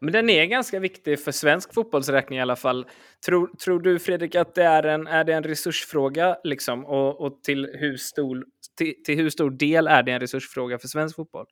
[0.00, 2.86] Men den är ganska viktig för svensk fotbollsräkning i alla fall.
[3.26, 6.84] Tror, tror du Fredrik att det är en, är det en resursfråga liksom?
[6.86, 8.44] Och, och till, hur stor,
[8.78, 11.46] till, till hur stor del är det en resursfråga för svensk fotboll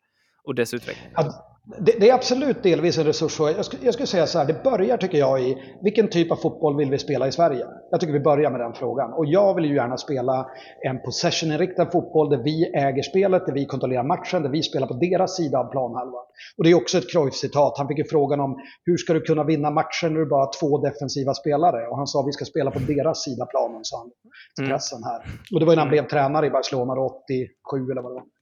[0.45, 1.13] och dess utveckling?
[1.15, 3.51] Att det, det, är absolut delvis en resursfråga.
[3.51, 6.77] Jag, jag skulle säga så här, det börjar tycker jag i vilken typ av fotboll
[6.77, 7.67] vill vi spela i Sverige?
[7.91, 9.13] Jag tycker vi börjar med den frågan.
[9.13, 10.47] Och jag vill ju gärna spela
[10.81, 14.95] en possession-inriktad fotboll där vi äger spelet, där vi kontrollerar matchen, där vi spelar på
[14.95, 16.25] deras sida av planhalvan.
[16.59, 17.75] Och det är också ett Cruyff-citat.
[17.79, 20.53] Han fick ju frågan om hur ska du kunna vinna matchen när du bara har
[20.61, 21.89] två defensiva spelare?
[21.89, 24.11] Och han sa vi ska spela på deras sida planen, sa han
[24.55, 24.73] till mm.
[24.73, 25.21] pressen här.
[25.55, 28.36] Och det var ju när han blev tränare i Barcelona 87 eller vad det var.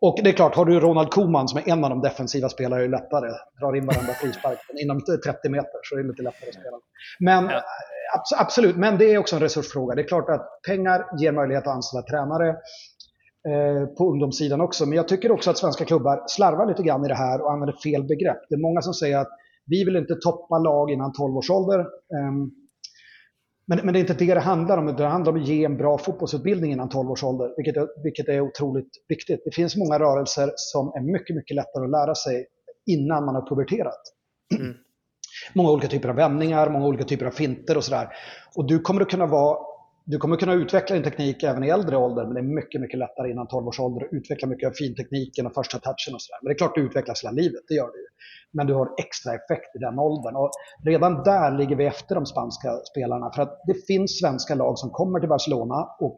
[0.00, 2.76] Och det är klart, har du Ronald Koeman som är en av de defensiva spelarna
[2.76, 3.30] är det lättare.
[3.60, 6.76] Drar in varenda frispark inom 30 meter så är det lite lättare att spela.
[7.20, 7.62] Men ja.
[8.38, 9.94] absolut, men det är också en resursfråga.
[9.94, 12.48] Det är klart att pengar ger möjlighet att anställa tränare
[13.48, 14.86] eh, på ungdomssidan också.
[14.86, 17.76] Men jag tycker också att svenska klubbar slarvar lite grann i det här och använder
[17.82, 18.38] fel begrepp.
[18.48, 19.28] Det är många som säger att
[19.66, 21.86] vi vill inte toppa lag innan 12 års ålder.
[23.66, 24.86] Men, men det är inte det det handlar om.
[24.86, 28.28] Det handlar om att ge en bra fotbollsutbildning innan 12 års ålder, vilket är, vilket
[28.28, 29.40] är otroligt viktigt.
[29.44, 32.46] Det finns många rörelser som är mycket, mycket lättare att lära sig
[32.86, 34.00] innan man har puberterat.
[34.58, 34.74] Mm.
[35.54, 38.08] Många olika typer av vändningar, många olika typer av finter och sådär.
[38.54, 39.58] Och du kommer att kunna vara
[40.08, 42.98] du kommer kunna utveckla din teknik även i äldre ålder, men det är mycket, mycket
[42.98, 46.38] lättare innan 12 års ålder att utveckla mycket av fintekniken och första touchen och sådär.
[46.42, 48.06] Men det är klart du utvecklas hela livet, det gör du
[48.52, 50.36] Men du har extra effekt i den åldern.
[50.36, 50.50] Och
[50.84, 53.30] redan där ligger vi efter de spanska spelarna.
[53.34, 56.16] För att det finns svenska lag som kommer till Barcelona och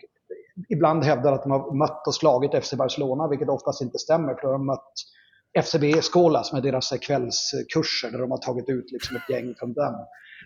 [0.68, 4.34] ibland hävdar att de har mött och slagit FC Barcelona, vilket oftast inte stämmer.
[4.34, 4.92] För de har mött
[5.58, 9.94] FCB-Skåla som är deras kvällskurser där de har tagit ut liksom ett gäng från den.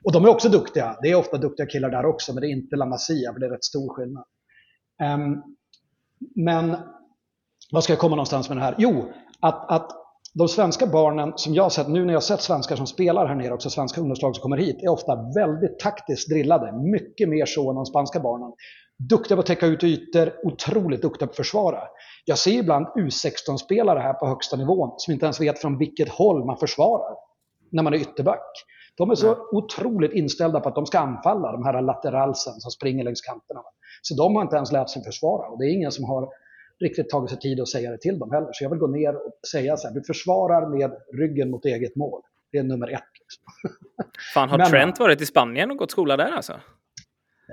[0.04, 0.98] Och de är också duktiga.
[1.02, 3.46] Det är ofta duktiga killar där också, men det är inte La Masia, för det
[3.46, 4.24] är rätt stor skillnad.
[5.02, 5.42] Um,
[6.36, 6.76] men
[7.72, 8.74] vad ska jag komma någonstans med det här?
[8.78, 9.90] Jo, att, att
[10.34, 13.26] de svenska barnen som jag har sett, nu när jag har sett svenskar som spelar
[13.26, 16.72] här nere, också svenska ungdomslag som kommer hit, är ofta väldigt taktiskt drillade.
[16.72, 18.52] Mycket mer så än de spanska barnen.
[18.98, 21.78] Duktiga på att täcka ut ytor, otroligt duktiga på att försvara.
[22.24, 26.44] Jag ser ibland U16-spelare här på högsta nivån som inte ens vet från vilket håll
[26.46, 27.14] man försvarar
[27.72, 28.50] när man är ytterback.
[28.94, 29.36] De är så Nej.
[29.52, 33.60] otroligt inställda på att de ska anfalla, de här lateralsen som springer längs kanterna.
[34.02, 36.28] Så de har inte ens lärt sig försvara och det är ingen som har
[36.80, 38.48] riktigt tagit sig tid att säga det till dem heller.
[38.52, 41.96] Så jag vill gå ner och säga så här, du försvarar med ryggen mot eget
[41.96, 42.22] mål.
[42.52, 43.02] Det är nummer ett.
[43.20, 43.42] Liksom.
[44.34, 46.60] Fan, har Men, Trent varit i Spanien och gått skola där alltså?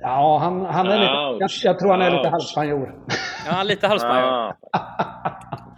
[0.01, 2.95] Ja, han, han är lite, jag, jag, tror han är lite halvspanjor.
[3.47, 4.53] Ja, lite halvspanjor.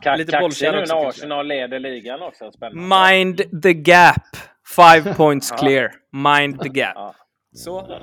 [0.01, 2.51] Kaxig nu när Arsenal leder ligan också.
[2.51, 3.11] Spännande.
[3.11, 4.37] Mind the gap.
[4.75, 5.91] Five points clear.
[6.11, 7.15] Mind the gap.
[7.53, 7.95] Så, nu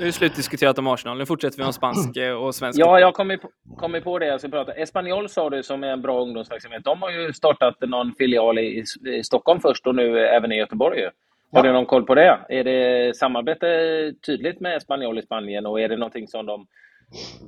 [0.00, 1.18] är det slutdiskuterat om Arsenal.
[1.18, 2.80] Nu fortsätter vi om spansk eh, och svensk.
[2.80, 4.72] Ja, jag kom på, kom på det jag ska prata.
[4.72, 6.84] Espanyol sa du som är en bra ungdomsverksamhet.
[6.84, 11.02] De har ju startat någon filial i, i Stockholm först och nu även i Göteborg.
[11.02, 11.10] Har
[11.58, 11.62] ja.
[11.62, 12.38] du någon koll på det?
[12.48, 13.66] Är det samarbete
[14.26, 16.66] tydligt med Espanyol i Spanien och är det någonting som de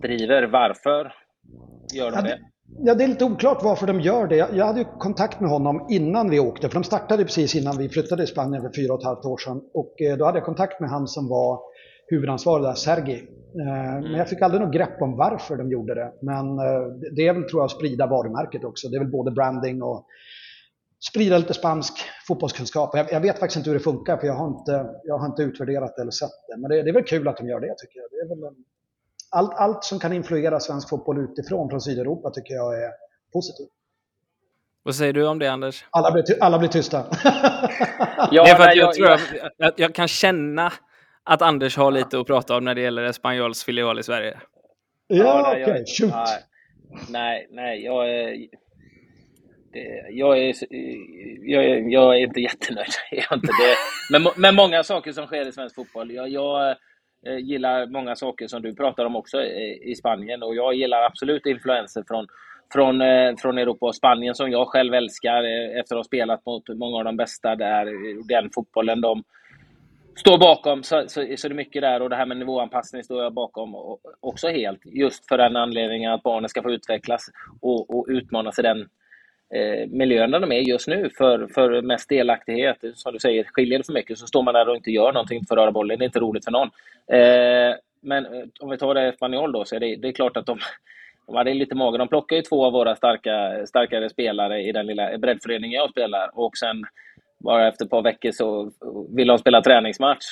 [0.03, 0.43] driver?
[0.43, 1.13] Varför
[1.95, 2.39] gör de det?
[2.69, 4.37] Ja, det är lite oklart varför de gör det.
[4.37, 7.89] Jag hade ju kontakt med honom innan vi åkte, för de startade precis innan vi
[7.89, 9.63] flyttade till Spanien för fyra och ett halvt år sedan.
[9.75, 11.61] Och eh, då hade jag kontakt med han som var
[12.07, 13.29] huvudansvarig där, Sergi.
[13.61, 16.13] Eh, men jag fick aldrig något grepp om varför de gjorde det.
[16.23, 18.89] Men eh, det är väl, tror jag, att sprida varumärket också.
[18.89, 20.07] Det är väl både branding och
[21.11, 21.93] sprida lite spansk
[22.29, 22.97] fotbollskunskap.
[23.11, 25.99] Jag, vet faktiskt inte hur det funkar, för jag har inte, jag har inte utvärderat
[25.99, 26.61] eller sett det.
[26.61, 28.11] Men det, det är väl kul att de gör det, tycker jag.
[28.11, 28.55] Det är väl en,
[29.31, 32.91] allt, allt som kan influera svensk fotboll utifrån från Sydeuropa tycker jag är
[33.33, 33.71] positivt.
[34.83, 35.85] Vad säger du om det, Anders?
[35.91, 37.05] Alla blir, alla blir tysta.
[38.31, 39.21] ja, det är för att jag, jag, tror jag,
[39.57, 40.73] jag, jag, kan känna
[41.25, 44.41] att Anders har lite att prata om när det gäller Espanyols filial i Sverige.
[45.07, 45.63] Ja, ja okej.
[45.63, 45.85] Okay.
[45.87, 46.13] Shoot.
[47.09, 48.47] Nej, nej, jag är...
[50.11, 50.55] jag är,
[51.43, 52.93] jag, är, jag är inte jättenöjd.
[53.11, 53.77] Jag är inte det.
[54.19, 56.11] Men, med många saker som sker i svensk fotboll.
[56.11, 56.77] Jag, jag,
[57.27, 59.43] Eh, gillar många saker som du pratar om också
[59.83, 62.27] i Spanien och jag gillar absolut influenser från,
[62.73, 66.47] från, eh, från Europa och Spanien som jag själv älskar eh, efter att ha spelat
[66.47, 67.87] mot många av de bästa där.
[68.29, 69.25] Den fotbollen de
[70.17, 73.23] står bakom så, så, så är det mycket där och det här med nivåanpassning står
[73.23, 73.75] jag bakom
[74.21, 74.81] också helt.
[74.85, 77.27] Just för den anledningen att barnen ska få utvecklas
[77.61, 78.89] och, och utmanas i den
[79.55, 82.77] eh, miljön där de är just nu för, för mest delaktighet.
[82.95, 85.45] Som du säger, skiljer det för mycket så står man där och inte gör någonting
[85.49, 85.99] för att röra bollen.
[85.99, 86.71] Det är inte roligt för någon.
[87.13, 90.37] Eh, men eh, om vi tar det Spanjol då, så är det, det är klart
[90.37, 90.59] att de,
[91.27, 91.99] de hade lite mage.
[91.99, 96.31] De plockar ju två av våra starka, starkare spelare i den lilla breddföreningen jag spelar
[96.35, 96.85] och sen
[97.39, 98.71] bara efter ett par veckor så
[99.17, 100.25] vill de spela träningsmatch.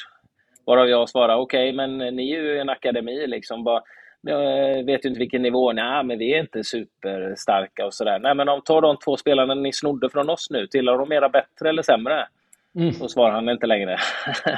[0.67, 3.65] Varav jag svarar okej, okay, men ni är ju en akademi liksom.
[3.65, 3.83] Bara,
[4.25, 5.73] jag vet ju inte vilken nivå.
[5.73, 8.19] Nej, men vi är inte superstarka och sådär.
[8.19, 11.29] Nej, men om tar de två spelarna ni snodde från oss nu, tillhör de mera
[11.29, 12.27] bättre eller sämre?
[12.75, 12.93] Mm.
[12.93, 13.99] Så svarar han inte längre.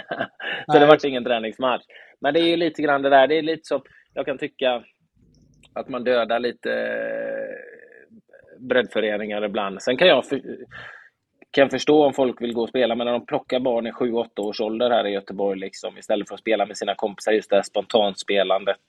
[0.67, 1.85] så det vart ingen träningsmatch.
[2.21, 3.27] Men det är ju lite grann det där.
[3.27, 3.83] Det är lite som,
[4.15, 4.85] jag kan tycka
[5.73, 9.83] att man dödar lite eh, breddföreningar ibland.
[9.83, 10.41] Sen kan jag, för,
[11.51, 14.41] kan förstå om folk vill gå och spela, men när de plockar barn i 7-8
[14.41, 17.57] års ålder här i Göteborg liksom, istället för att spela med sina kompisar, just det
[17.57, 18.81] här spontanspelandet.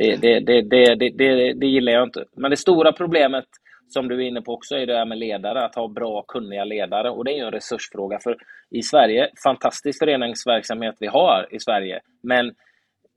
[0.00, 2.24] Det, det, det, det, det, det, gillar jag inte.
[2.36, 3.44] Men det stora problemet,
[3.88, 5.64] som du är inne på också, är det här med ledare.
[5.64, 7.10] Att ha bra, kunniga ledare.
[7.10, 8.18] Och det är ju en resursfråga.
[8.22, 8.36] För
[8.70, 12.00] i Sverige, fantastisk föreningsverksamhet vi har i Sverige.
[12.22, 12.54] Men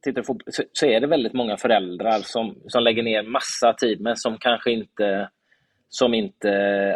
[0.04, 4.02] tittar på, så, så är det väldigt många föräldrar som, som lägger ner massa tid,
[4.02, 5.30] men som kanske inte
[5.90, 6.50] som inte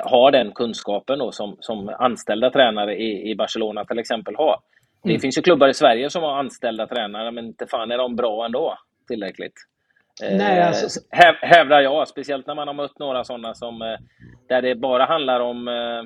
[0.06, 4.60] har den kunskapen då, som, som anställda tränare i, i Barcelona till exempel har.
[5.04, 5.22] Det mm.
[5.22, 8.46] finns ju klubbar i Sverige som har anställda tränare, men inte fan är de bra
[8.46, 9.54] ändå tillräckligt.
[10.22, 11.00] Nej, eh, alltså...
[11.42, 13.98] Hävdar jag, speciellt när man har mött några sådana som eh,
[14.48, 16.04] där det bara handlar om eh,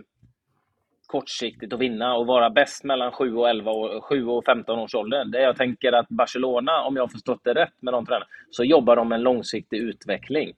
[1.05, 4.95] kortsiktigt att vinna och vara bäst mellan 7 och 11 och 7 och 15 års
[4.95, 5.25] ålder.
[5.25, 8.63] Det jag tänker att Barcelona, om jag har förstått det rätt med de tränarna, så
[8.63, 10.53] jobbar de med en långsiktig utveckling.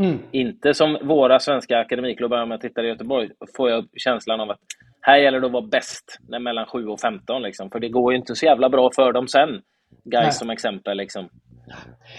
[0.00, 0.18] Mm.
[0.30, 4.60] Inte som våra svenska akademiklubbar, om jag tittar i Göteborg, får jag känslan av att
[5.00, 7.42] här gäller det att vara bäst när mellan 7 och 15.
[7.42, 7.70] Liksom.
[7.70, 9.62] För det går ju inte så jävla bra för dem sen.
[10.04, 10.96] Guys som exempel.
[10.96, 11.28] Liksom.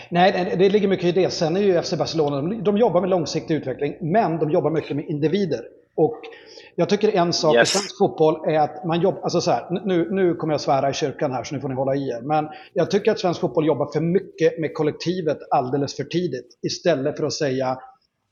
[0.10, 1.30] Nej, det ligger mycket i det.
[1.30, 5.06] Sen är ju FC Barcelona, de, jobbar med långsiktig utveckling, men de jobbar mycket med
[5.06, 5.62] individer.
[5.96, 6.20] Och
[6.76, 7.70] jag tycker en sak yes.
[7.70, 10.90] i svensk fotboll är att man jobbar, alltså så här, nu, nu kommer jag svära
[10.90, 12.22] i kyrkan här så nu får ni hålla i er.
[12.22, 16.60] Men jag tycker att svensk fotboll jobbar för mycket med kollektivet alldeles för tidigt.
[16.62, 17.78] Istället för att säga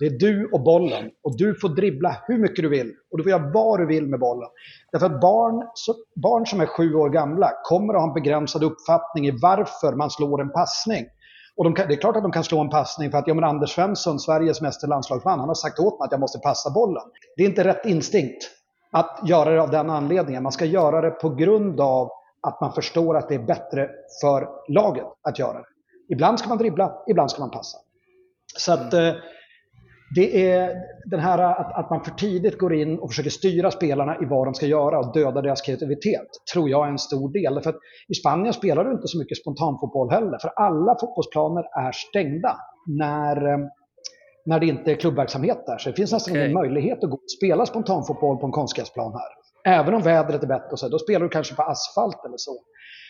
[0.03, 1.11] det är du och bollen.
[1.23, 2.91] Och du får dribbla hur mycket du vill.
[3.11, 4.49] Och du får göra vad du vill med bollen.
[4.91, 8.63] Därför att barn, så, barn som är sju år gamla kommer att ha en begränsad
[8.63, 11.05] uppfattning i varför man slår en passning.
[11.57, 13.33] Och de kan, det är klart att de kan slå en passning för att ja,
[13.33, 16.69] men Anders Svensson, Sveriges meste landslagsman, han har sagt åt mig att jag måste passa
[16.69, 17.03] bollen.
[17.37, 18.43] Det är inte rätt instinkt
[18.91, 20.43] att göra det av den anledningen.
[20.43, 22.09] Man ska göra det på grund av
[22.47, 23.89] att man förstår att det är bättre
[24.21, 25.65] för laget att göra det.
[26.09, 27.77] Ibland ska man dribbla, ibland ska man passa.
[28.57, 29.13] Så att eh,
[30.15, 34.15] det är den här att, att man för tidigt går in och försöker styra spelarna
[34.15, 37.61] i vad de ska göra och döda deras kreativitet, tror jag är en stor del.
[37.61, 37.75] För
[38.07, 42.55] I Spanien spelar du inte så mycket spontanfotboll heller, för alla fotbollsplaner är stängda
[42.87, 43.57] när, eh,
[44.45, 45.77] när det inte är klubbverksamhet där.
[45.77, 46.43] Så det finns nästan okay.
[46.43, 49.31] ingen möjlighet att gå och spela spontanfotboll på en konstgräsplan här.
[49.79, 52.55] Även om vädret är bättre, så, då spelar du kanske på asfalt eller så.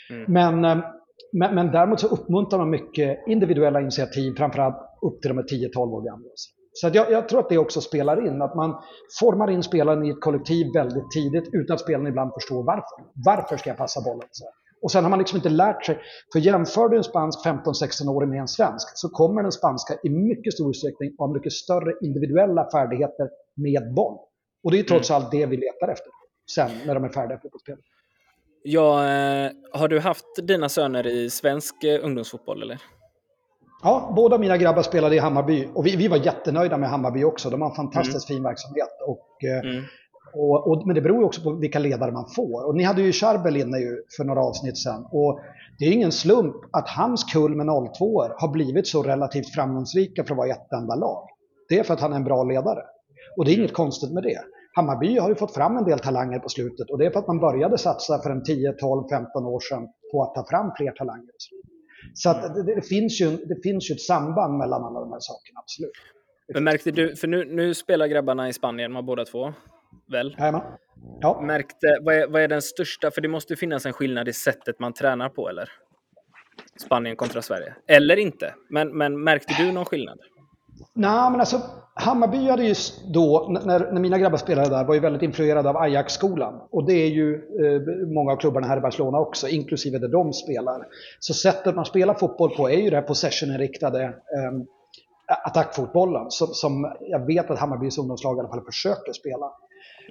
[0.09, 0.33] Mm.
[0.33, 0.85] Men, eh,
[1.33, 5.77] men, men däremot så uppmuntrar man mycket individuella initiativ, framförallt upp till de är 10-12
[5.77, 6.29] år gamla.
[6.73, 8.81] Så jag, jag, tror att det också spelar in, att man
[9.19, 13.11] formar in spelaren i ett kollektiv väldigt tidigt utan att spelaren ibland förstår varför.
[13.25, 14.27] Varför ska jag passa bollen?
[14.31, 14.45] Så.
[14.81, 15.99] Och sen har man liksom inte lärt sig,
[16.33, 20.53] för jämför du en spansk 15-16-åring med en svensk så kommer den spanska i mycket
[20.53, 24.17] stor utsträckning ha mycket större individuella färdigheter med boll.
[24.63, 25.21] Och det är trots mm.
[25.21, 26.07] allt det vi letar efter
[26.55, 27.81] sen när de är färdiga fotbollsspelare.
[28.63, 32.81] Ja, eh, har du haft dina söner i svensk eh, ungdomsfotboll eller?
[33.83, 37.49] Ja, båda mina grabbar spelade i Hammarby och vi, vi var jättenöjda med Hammarby också.
[37.49, 38.37] De har en fantastiskt mm.
[38.37, 38.89] fin verksamhet.
[39.07, 39.83] Och, eh, mm.
[40.33, 42.67] och, och, men det beror ju också på vilka ledare man får.
[42.67, 45.07] Och ni hade ju Charbel inne ju för några avsnitt sedan.
[45.11, 45.39] Och
[45.79, 50.31] det är ingen slump att hans kull med 02 har blivit så relativt framgångsrika för
[50.31, 51.27] att vara ett enda lag.
[51.69, 52.81] Det är för att han är en bra ledare.
[53.37, 54.39] Och det är inget konstigt med det.
[54.75, 57.27] Hammarby har ju fått fram en del talanger på slutet och det är för att
[57.27, 60.91] man började satsa för en 10, 12, 15 år sedan på att ta fram fler
[60.91, 61.33] talanger.
[61.37, 61.55] Så
[62.29, 65.59] att det, det, finns ju, det finns ju ett samband mellan alla de här sakerna,
[65.59, 65.91] absolut.
[66.53, 69.53] Men märkte du, för nu, nu spelar grabbarna i Spanien, de båda två,
[70.11, 70.35] väl?
[70.39, 70.61] Jajamän.
[71.21, 71.41] Ja.
[71.41, 74.79] Märkte, vad är, vad är den största, för det måste finnas en skillnad i sättet
[74.79, 75.69] man tränar på, eller?
[76.85, 77.75] Spanien kontra Sverige.
[77.87, 80.19] Eller inte, men, men märkte du någon skillnad?
[80.93, 81.61] Nej, men alltså
[81.95, 82.75] Hammarby hade ju
[83.13, 86.61] då, när, när mina grabbar spelade där, var ju väldigt influerade av Ajax-skolan.
[86.71, 90.33] Och det är ju eh, många av klubbarna här i Barcelona också, inklusive där de
[90.33, 90.87] spelar.
[91.19, 94.51] Så sättet man spelar fotboll på är ju det här possession-inriktade eh,
[95.45, 99.51] attackfotbollen, som, som jag vet att Hammarbys ungdomslag i alla fall försöker spela.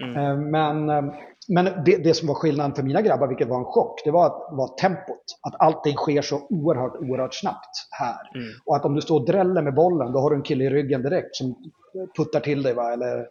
[0.01, 0.17] Mm.
[0.17, 1.15] Eh, men eh,
[1.49, 4.27] men det, det, som var skillnaden för mina grabbar, vilket var en chock, det var,
[4.27, 5.25] att, var tempot.
[5.43, 8.31] Att allting sker så oerhört, oerhört snabbt här.
[8.35, 8.49] Mm.
[8.65, 10.71] Och att om du står och dräller med bollen, då har du en kille i
[10.71, 11.73] ryggen direkt som
[12.17, 12.93] puttar till dig, va?
[12.93, 13.27] eller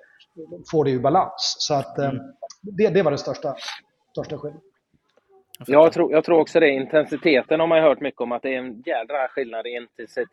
[0.71, 1.56] får dig ur balans.
[1.60, 2.17] Så att mm.
[2.62, 3.56] det, det var den största,
[4.12, 4.62] största skillnaden.
[5.67, 6.69] Jag tror, jag tror också det.
[6.69, 9.88] Intensiteten har man hört mycket om, att det är en jädra skillnad i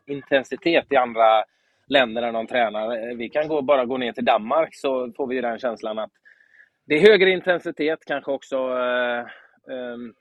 [0.07, 1.45] intensitet i andra
[1.89, 3.15] länder när de tränar.
[3.15, 6.11] Vi kan gå, bara gå ner till Danmark så får vi den känslan att
[6.87, 8.57] det är högre intensitet kanske också.
[8.57, 9.19] Eh,
[9.75, 10.15] ehm,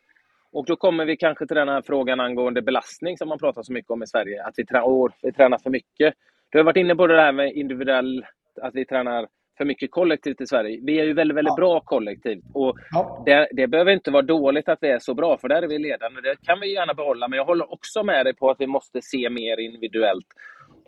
[0.52, 3.74] och då kommer vi kanske till den här frågan angående belastning som man pratar så
[3.74, 4.44] mycket om i Sverige.
[4.44, 4.82] Att vi, trä
[5.22, 6.14] vi tränar för mycket.
[6.50, 8.26] Du har varit inne på det här med individuell,
[8.62, 9.28] att vi tränar
[9.58, 10.80] för mycket kollektivt i Sverige.
[10.84, 11.56] Vi är ju väldigt, väldigt ja.
[11.56, 12.44] bra kollektivt.
[12.54, 13.24] Och ja.
[13.26, 15.80] det, det behöver inte vara dåligt att vi är så bra, för där är vi
[15.80, 16.22] ledande.
[16.22, 17.28] Det kan vi gärna behålla.
[17.28, 20.28] Men jag håller också med dig på att vi måste se mer individuellt.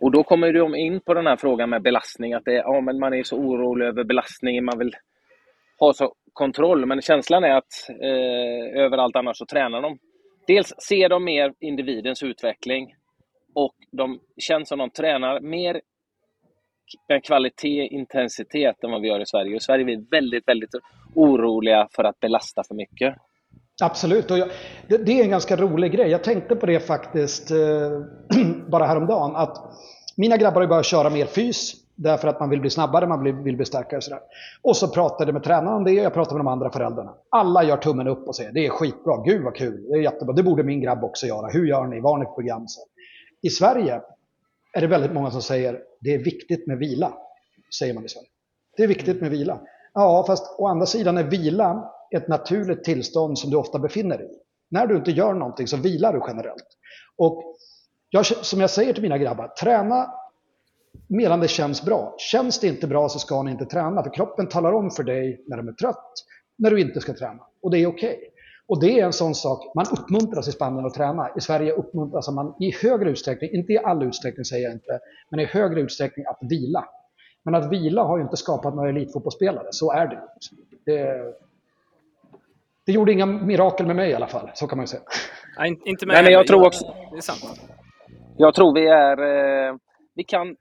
[0.00, 2.32] Och då kommer de in på den här frågan med belastning.
[2.32, 4.64] Att det, ja, men man är så orolig över belastningen.
[4.64, 4.94] Man vill
[5.78, 6.86] ha så kontroll.
[6.86, 9.98] Men känslan är att eh, överallt annars så tränar de.
[10.46, 12.94] Dels ser de mer individens utveckling
[13.54, 15.80] och de känns som de tränar mer
[17.08, 19.56] med kvalitet, intensitet än vad vi gör i Sverige.
[19.56, 20.70] I Sverige är vi väldigt, väldigt
[21.14, 23.14] oroliga för att belasta för mycket.
[23.82, 24.48] Absolut, och jag,
[24.88, 26.08] det, det, är en ganska rolig grej.
[26.10, 27.56] Jag tänkte på det faktiskt eh,
[28.70, 29.36] bara häromdagen.
[29.36, 29.56] Att
[30.16, 31.74] mina grabbar har börjat köra mer fys.
[31.94, 34.20] Därför att man vill bli snabbare, man vill, vill bli starkare och sådär.
[34.62, 37.14] Och så pratade jag med tränaren om det och jag pratade med de andra föräldrarna.
[37.28, 40.34] Alla gör tummen upp och säger det är skitbra, gud vad kul, det är jättebra,
[40.34, 41.48] det borde min grabb också göra.
[41.48, 42.00] Hur gör ni?
[42.00, 42.68] Var ni på program?
[42.68, 42.80] Så.
[43.42, 44.00] I Sverige
[44.72, 47.12] är det väldigt många som säger det är viktigt med vila.
[47.78, 48.28] Säger man i Sverige.
[48.76, 49.60] Det är viktigt med vila.
[49.94, 54.26] Ja, fast å andra sidan är vila ett naturligt tillstånd som du ofta befinner dig
[54.26, 54.38] i.
[54.70, 56.66] När du inte gör någonting så vilar du generellt.
[57.16, 57.56] Och
[58.10, 60.10] jag, som jag säger till mina grabbar, träna
[61.08, 62.14] medan det känns bra.
[62.18, 65.44] Känns det inte bra så ska ni inte träna, för kroppen talar om för dig
[65.46, 66.12] när de är trött,
[66.58, 67.42] när du inte ska träna.
[67.62, 68.16] Och det är okej.
[68.16, 68.28] Okay.
[68.66, 71.30] Och det är en sån sak, man uppmuntras i Spanien att träna.
[71.36, 75.00] I Sverige uppmuntras man i högre utsträckning, inte i all utsträckning säger jag inte,
[75.30, 76.84] men i högre utsträckning att vila.
[77.42, 80.22] Men att vila har ju inte skapat några elitfotbollsspelare, så är det.
[80.84, 81.34] Det,
[82.86, 85.02] det gjorde inga mirakel med mig i alla fall, så kan man ju säga.
[85.58, 86.94] Nej, inte med Nej, men jag tror också...
[87.10, 87.60] Det är sant.
[88.40, 89.18] Jag tror vi är...
[89.22, 89.74] Eh,
[90.14, 90.56] vi kan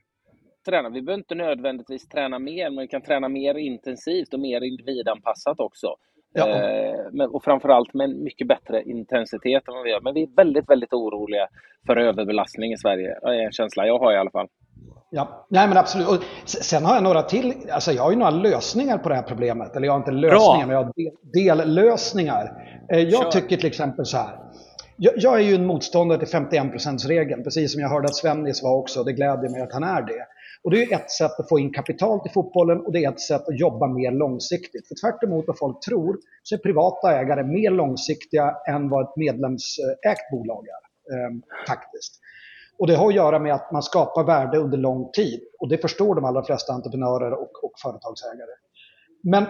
[0.65, 0.89] träna.
[0.89, 5.59] Vi behöver inte nödvändigtvis träna mer, men vi kan träna mer intensivt och mer individanpassat
[5.59, 5.87] också.
[6.33, 6.47] Ja.
[6.47, 10.01] Eh, och framförallt med mycket bättre intensitet än vad vi gör.
[10.01, 11.47] Men vi är väldigt, väldigt oroliga
[11.87, 13.19] för överbelastning i Sverige.
[13.21, 14.47] Det är en känsla jag har i alla fall.
[15.11, 16.07] Ja, nej men absolut.
[16.07, 19.23] Och sen har jag några till, alltså jag har ju några lösningar på det här
[19.23, 19.75] problemet.
[19.75, 20.65] Eller jag har inte lösningar, Bra.
[20.67, 20.93] men jag har
[21.33, 22.45] del, dellösningar.
[22.93, 23.31] Eh, jag Kör.
[23.31, 24.29] tycker till exempel så här.
[25.01, 28.75] Jag, jag är ju en motståndare till 51%-regeln, precis som jag hörde att Svennis var
[28.75, 29.03] också.
[29.03, 30.25] Det gläder mig att han är det.
[30.63, 33.21] Och det är ett sätt att få in kapital till fotbollen och det är ett
[33.21, 34.87] sätt att jobba mer långsiktigt.
[34.87, 39.15] För tvärt emot vad folk tror så är privata ägare mer långsiktiga än vad ett
[39.15, 41.15] medlemsägt bolag är.
[41.15, 41.31] Eh,
[41.67, 42.19] faktiskt.
[42.79, 45.39] Och det har att göra med att man skapar värde under lång tid.
[45.59, 48.55] Och det förstår de allra flesta entreprenörer och, och företagsägare.
[49.23, 49.45] Men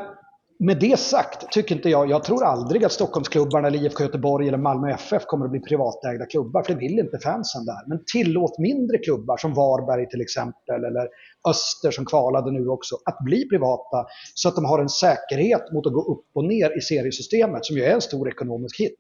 [0.61, 4.57] med det sagt tycker inte jag, jag tror aldrig att Stockholmsklubbarna eller IFK Göteborg eller
[4.57, 7.87] Malmö FF kommer att bli privatägda klubbar, för det vill inte fansen där.
[7.87, 11.07] Men tillåt mindre klubbar som Varberg till exempel, eller
[11.49, 15.87] Öster som kvalade nu också, att bli privata så att de har en säkerhet mot
[15.87, 18.99] att gå upp och ner i seriesystemet, som ju är en stor ekonomisk hit.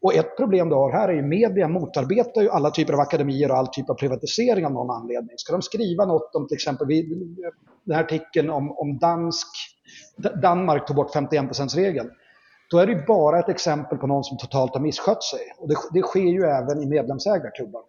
[0.00, 3.50] Och ett problem du har här är ju media motarbetar ju alla typer av akademier
[3.50, 5.34] och all typ av privatisering av någon anledning.
[5.36, 6.88] Ska de skriva något om till exempel
[7.84, 9.48] den här artikeln om, om dansk,
[10.42, 12.10] Danmark tog bort 51%-regeln.
[12.70, 15.40] Då är det ju bara ett exempel på någon som totalt har misskött sig.
[15.58, 17.82] Och det, det sker ju även i medlemsägda klubbar.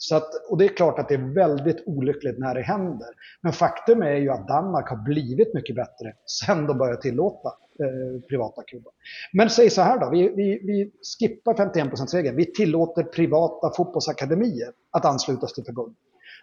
[0.00, 3.08] Så att, och det är klart att det är väldigt olyckligt när det händer.
[3.40, 8.20] Men faktum är ju att Danmark har blivit mycket bättre sen de började tillåta eh,
[8.28, 8.92] privata klubbar.
[9.32, 12.36] Men säg så här då, vi, vi, vi skippar 51%-regeln.
[12.36, 15.98] Vi tillåter privata fotbollsakademier att anslutas till förbundet.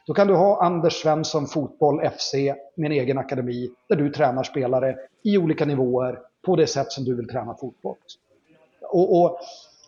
[0.07, 2.33] Då kan du ha Anders Svensson Fotboll FC
[2.75, 7.03] med en egen akademi där du tränar spelare i olika nivåer på det sätt som
[7.03, 7.95] du vill träna fotboll.
[8.91, 9.39] Och, och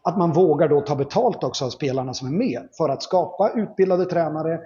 [0.03, 3.51] att man vågar då ta betalt också av spelarna som är med för att skapa
[3.55, 4.59] utbildade tränare.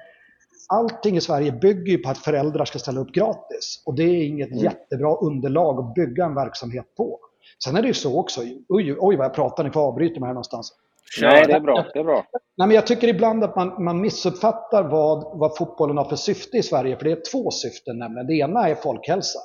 [0.69, 4.27] Allting i Sverige bygger ju på att föräldrar ska ställa upp gratis och det är
[4.27, 4.63] inget mm.
[4.63, 7.19] jättebra underlag att bygga en verksamhet på.
[7.63, 10.27] Sen är det ju så också, oj, oj vad jag pratar, ni får avbryta mig
[10.27, 10.73] här någonstans.
[11.21, 11.85] Nej, det är bra.
[11.93, 12.25] Det är bra.
[12.57, 16.57] Nej, men jag tycker ibland att man, man missuppfattar vad, vad fotbollen har för syfte
[16.57, 18.27] i Sverige, för det är två syften nämligen.
[18.27, 19.39] Det ena är folkhälsa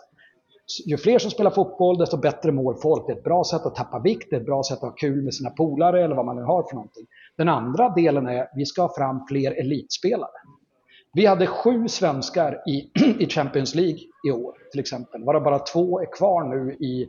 [0.86, 3.06] ju fler som spelar fotboll, desto bättre mår folk.
[3.06, 4.90] Det är ett bra sätt att tappa vikt, det är ett bra sätt att ha
[4.90, 7.06] kul med sina polare eller vad man nu har för någonting.
[7.36, 10.30] Den andra delen är att vi ska ha fram fler elitspelare.
[11.12, 13.98] Vi hade sju svenskar i, i Champions League
[14.28, 17.08] i år till exempel, varav bara två är kvar nu i,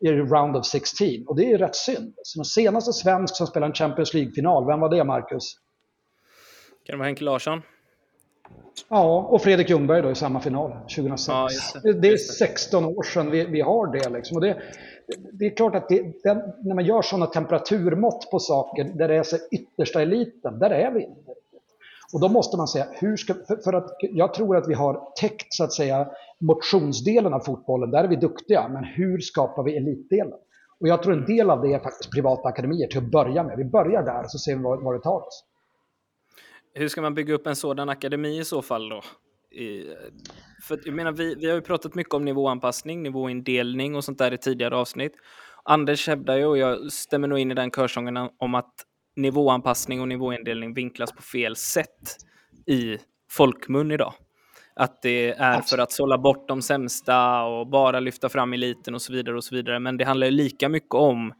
[0.00, 1.08] i Round of 16.
[1.26, 2.14] Och det är rätt synd.
[2.22, 5.54] Så den senaste svensk som spelade en Champions League-final, vem var det Marcus?
[6.84, 7.62] Kan det vara Henke Larsson?
[8.88, 11.28] Ja, och Fredrik Ljungberg då i samma final 2006.
[11.74, 11.92] Ja, det.
[11.92, 12.08] det.
[12.08, 14.08] är 16 år sedan vi, vi har det.
[14.08, 14.36] Liksom.
[14.36, 14.62] Och det,
[15.32, 19.16] det är klart att det, den, när man gör sådana temperaturmått på saker där det
[19.16, 21.32] är så yttersta eliten, där är vi inte.
[22.12, 25.12] Och då måste man säga, hur ska, för, för, att jag tror att vi har
[25.20, 26.08] täckt så att säga
[26.40, 30.38] motionsdelen av fotbollen, där är vi duktiga, men hur skapar vi elitdelen?
[30.80, 33.56] Och jag tror en del av det är faktiskt privata akademier till att börja med.
[33.56, 35.44] Vi börjar där så ser vi var, var det tar oss.
[36.74, 39.02] Hur ska man bygga upp en sådan akademi i så fall då?
[39.50, 39.94] I,
[40.62, 44.32] för jag menar, vi, vi har ju pratat mycket om nivåanpassning, nivåindelning och sånt där
[44.32, 45.12] i tidigare avsnitt.
[45.64, 48.74] Anders hävdar ju, och jag stämmer nog in i den körsången, om att
[49.18, 52.16] nivåanpassning och nivåindelning vinklas på fel sätt
[52.66, 52.98] i
[53.30, 54.14] folkmun idag.
[54.74, 59.02] Att det är för att sålla bort de sämsta och bara lyfta fram eliten och
[59.02, 59.78] så vidare och så vidare.
[59.78, 61.32] Men det handlar ju lika mycket om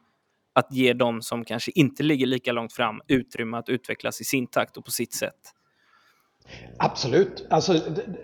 [0.53, 4.47] att ge de som kanske inte ligger lika långt fram utrymme att utvecklas i sin
[4.47, 5.55] takt och på sitt sätt.
[6.79, 7.47] Absolut.
[7.51, 7.72] Alltså,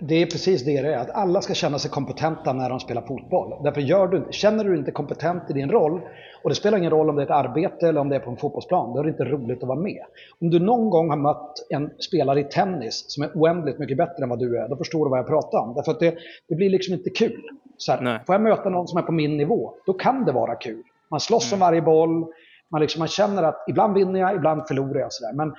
[0.00, 0.98] det är precis det det är.
[0.98, 3.64] Att alla ska känna sig kompetenta när de spelar fotboll.
[3.64, 6.00] Därför gör du, känner du dig inte kompetent i din roll,
[6.44, 8.30] och det spelar ingen roll om det är ett arbete eller om det är på
[8.30, 10.02] en fotbollsplan, då är det inte roligt att vara med.
[10.40, 14.22] Om du någon gång har mött en spelare i tennis som är oändligt mycket bättre
[14.22, 15.74] än vad du är, då förstår du vad jag pratar om.
[15.74, 16.14] Därför att det,
[16.48, 17.42] det blir liksom inte kul.
[17.76, 20.54] Så här, får jag möta någon som är på min nivå, då kan det vara
[20.54, 20.82] kul.
[21.10, 21.62] Man slåss mm.
[21.62, 22.26] om varje boll.
[22.68, 25.12] Man, liksom, man känner att ibland vinner jag, ibland förlorar jag.
[25.12, 25.32] Sådär.
[25.32, 25.54] Men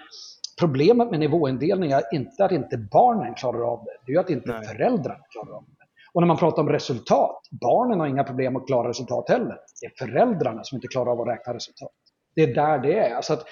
[0.60, 3.92] problemet med nivåindelning är inte att inte barnen klarar av det.
[4.06, 4.68] Det är att inte Nej.
[4.68, 5.75] föräldrarna klarar av det.
[6.16, 9.58] Och när man pratar om resultat, barnen har inga problem att klara resultat heller.
[9.82, 11.92] Det är föräldrarna som inte klarar av att räkna resultat.
[12.36, 13.16] Det är där det är.
[13.16, 13.46] Alltså att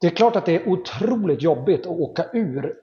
[0.00, 2.74] det är klart att det är otroligt jobbigt att åka ur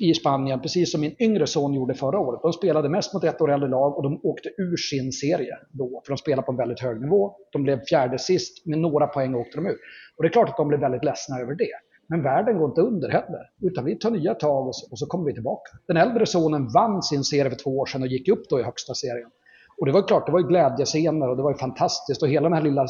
[0.00, 2.42] i Spanien, precis som min yngre son gjorde förra året.
[2.42, 6.02] De spelade mest mot ett år äldre lag och de åkte ur sin serie då,
[6.06, 7.36] för de spelade på en väldigt hög nivå.
[7.52, 9.78] De blev fjärde sist, med några poäng åkte de ur.
[10.16, 11.74] Och det är klart att de blev väldigt ledsna över det.
[12.06, 15.06] Men världen går inte under heller, utan vi tar nya tag och så, och så
[15.06, 15.70] kommer vi tillbaka.
[15.86, 18.62] Den äldre sonen vann sin serie för två år sedan och gick upp då i
[18.62, 19.30] högsta serien.
[19.78, 22.22] Och det var klart, det var ju glädjescener och det var ju fantastiskt.
[22.22, 22.86] Och hela den här lilla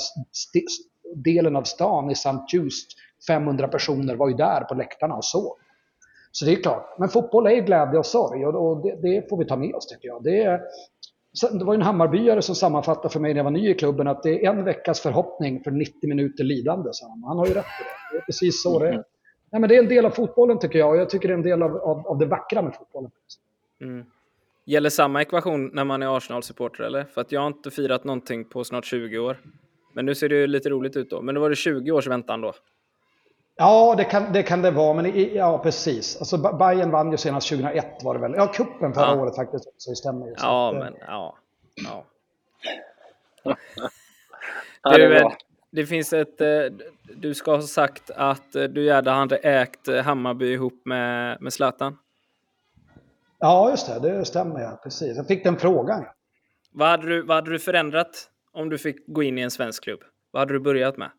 [1.15, 2.39] delen av stan i St.
[2.53, 2.91] Just
[3.27, 5.57] 500 personer var ju där på läktarna och såg.
[6.33, 6.95] Så det är klart.
[6.99, 10.09] Men fotboll är glädje och sorg och det, det får vi ta med oss tycker
[10.09, 10.23] jag.
[10.23, 10.61] Det, är,
[11.53, 14.23] det var en Hammarbyare som sammanfattade för mig när jag var ny i klubben att
[14.23, 16.91] det är en veckas förhoppning för 90 minuter lidande.
[16.93, 18.17] Så han har ju rätt på det.
[18.17, 19.05] Det är precis så det är.
[19.51, 21.39] Nej, men det är en del av fotbollen tycker jag och jag tycker det är
[21.39, 23.11] en del av, av, av det vackra med fotbollen.
[23.81, 24.05] Mm.
[24.65, 27.05] Gäller samma ekvation när man är Arsenal-supporter eller?
[27.05, 29.37] För att jag har inte firat någonting på snart 20 år.
[29.93, 31.23] Men nu ser det ju lite roligt ut då.
[31.23, 32.53] Men då var det 20 års väntan då?
[33.63, 34.95] Ja, det kan det, kan det vara.
[34.95, 36.17] Men i, ja, precis.
[36.17, 38.35] Alltså, Bayern vann ju senast 2001 var det väl.
[38.37, 39.15] Ja, kuppen förra ja.
[39.15, 39.65] året faktiskt.
[39.77, 40.35] Så det stämmer ju.
[40.39, 41.37] Ja, att, men ja.
[41.75, 42.05] ja.
[44.97, 45.31] du,
[45.71, 46.41] det finns ett...
[46.41, 46.49] Eh,
[47.17, 51.53] du ska ha sagt att eh, du gärna hade ägt eh, Hammarby ihop med, med
[51.53, 51.99] Zlatan.
[53.39, 54.01] Ja, just det.
[54.01, 54.81] Det stämmer, ja.
[54.83, 55.17] Precis.
[55.17, 56.05] Jag fick den frågan.
[56.73, 59.83] Vad hade, du, vad hade du förändrat om du fick gå in i en svensk
[59.83, 60.01] klubb?
[60.31, 61.11] Vad hade du börjat med?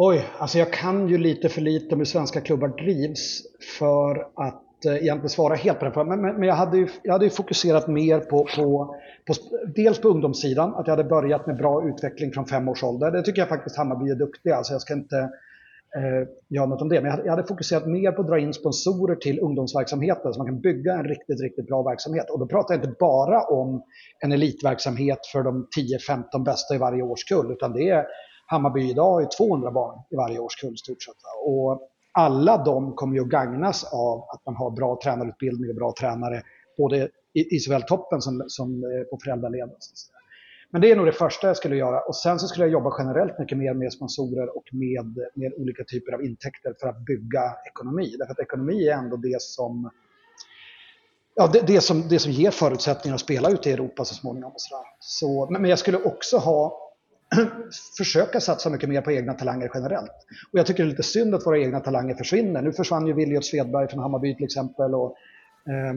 [0.00, 3.42] Oj, alltså jag kan ju lite för lite om hur svenska klubbar drivs
[3.78, 6.08] för att eh, egentligen svara helt på den frågan.
[6.08, 8.94] Men, men, men, jag, hade ju, jag hade ju fokuserat mer på, på,
[9.26, 9.34] på,
[9.74, 13.10] dels på ungdomssidan, att jag hade börjat med bra utveckling från fem års ålder.
[13.10, 15.16] Det tycker jag faktiskt Hammarby är duktiga, alltså jag ska inte
[15.96, 17.00] eh, göra något om det.
[17.00, 20.38] Men jag hade, jag hade, fokuserat mer på att dra in sponsorer till ungdomsverksamheten så
[20.38, 22.30] man kan bygga en riktigt, riktigt bra verksamhet.
[22.30, 23.82] Och då pratar jag inte bara om
[24.20, 25.68] en elitverksamhet för de
[26.38, 28.06] 10-15 bästa i varje årskull, utan det är
[28.50, 31.14] Hammarby idag har 200 barn i varje årskull stort sett.
[31.44, 35.94] Och alla de kommer ju att gagnas av att man har bra tränarutbildning och bra
[36.00, 36.42] tränare
[36.78, 39.70] både i, i såväl toppen som, som eh, på föräldraleden.
[40.70, 42.00] Men det är nog det första jag skulle göra.
[42.00, 45.84] Och sen så skulle jag jobba generellt mycket mer med sponsorer och med, med olika
[45.84, 48.16] typer av intäkter för att bygga ekonomi.
[48.18, 49.90] Därför att ekonomi är ändå det som
[51.34, 54.52] ja, det, det, som, det som ger förutsättningar att spela ute i Europa så småningom.
[54.52, 56.87] Och så, så men jag skulle också ha
[57.98, 60.26] försöka satsa mycket mer på egna talanger generellt.
[60.52, 62.62] Och jag tycker det är lite synd att våra egna talanger försvinner.
[62.62, 64.94] Nu försvann ju Williot Svedberg från Hammarby till exempel.
[64.94, 65.16] Och,
[65.66, 65.94] eh,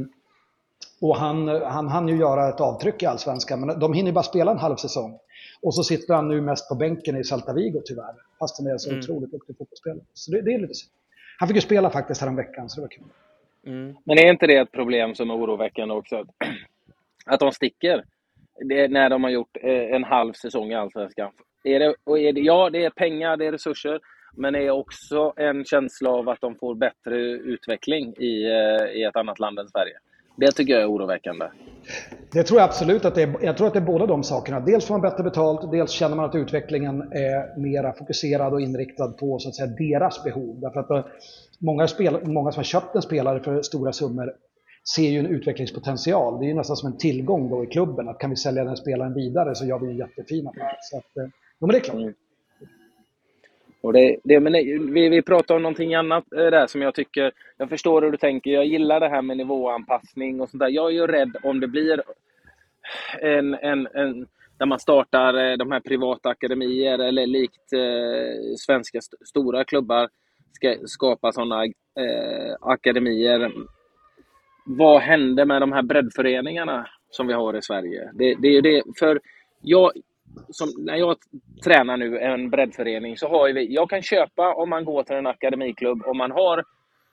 [1.01, 4.51] och han, han hann ju göra ett avtryck i Allsvenskan, men de hinner bara spela
[4.51, 5.19] en halv säsong.
[5.61, 8.77] Och så sitter han nu mest på bänken i Celta Vigo tyvärr, fast han är
[8.77, 8.99] så mm.
[8.99, 10.05] otroligt duktig fotbollsspelare.
[10.13, 10.91] Så det, det, är lite synd.
[11.37, 13.03] Han fick ju spela faktiskt häromveckan, så det var kul.
[13.65, 13.95] Mm.
[14.03, 16.25] Men är inte det ett problem som är oroväckande också?
[17.25, 18.03] Att de sticker?
[18.69, 21.31] Det, när de har gjort eh, en halv säsong i Allsvenskan.
[21.63, 23.99] Är det, och är det, ja, det är pengar, det är resurser,
[24.37, 29.03] men det är också en känsla av att de får bättre utveckling i, eh, i
[29.03, 29.93] ett annat land än Sverige.
[30.35, 31.45] Det tycker jag är oroväckande.
[32.31, 33.35] Det tror jag absolut att det är.
[33.41, 34.59] Jag tror att det är båda de sakerna.
[34.59, 39.07] Dels får man bättre betalt, dels känner man att utvecklingen är mera fokuserad och inriktad
[39.07, 40.59] på så att säga, deras behov.
[40.59, 41.11] Därför att eh,
[41.59, 44.33] många, spel, många som har köpt en spelare för stora summor
[44.95, 46.39] ser ju en utvecklingspotential.
[46.39, 48.77] Det är ju nästan som en tillgång då i klubben att kan vi sälja den
[48.77, 50.77] spelaren vidare så gör vi en jättefin affär.
[50.81, 51.23] Så att, eh,
[51.59, 51.95] ja, men det är klart.
[51.95, 52.13] Mm.
[53.81, 54.53] Och det, det, men
[54.93, 58.17] vi, vi pratar om någonting annat eh, där som jag tycker, jag förstår hur du
[58.17, 60.69] tänker, jag gillar det här med nivåanpassning och sånt där.
[60.69, 62.03] Jag är ju rädd om det blir
[63.21, 64.27] en, en, en
[64.61, 70.09] där man startar eh, de här privata akademier eller likt eh, svenska st stora klubbar
[70.53, 73.51] ska skapa sådana eh, akademier
[74.65, 78.11] vad händer med de här breddföreningarna som vi har i Sverige?
[78.13, 79.19] Det, det är det, för
[79.61, 79.91] jag,
[80.49, 81.15] som, när jag
[81.63, 85.27] tränar nu en breddförening så har vi, jag kan köpa om man går till en
[85.27, 86.63] akademiklubb, om man har,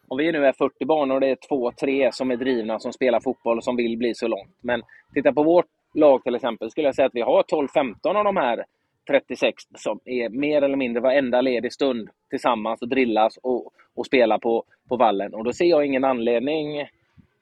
[0.09, 2.93] om vi nu är 40 barn och det är två, tre som är drivna som
[2.93, 4.57] spelar fotboll och som vill bli så långt.
[4.63, 4.83] Men
[5.15, 8.37] titta på vårt lag till exempel, skulle jag säga att vi har 12-15 av de
[8.37, 8.65] här
[9.09, 14.39] 36 som är mer eller mindre varenda ledig stund tillsammans och drillas och, och spelar
[14.39, 15.35] på, på vallen.
[15.35, 16.89] Och då ser jag ingen anledning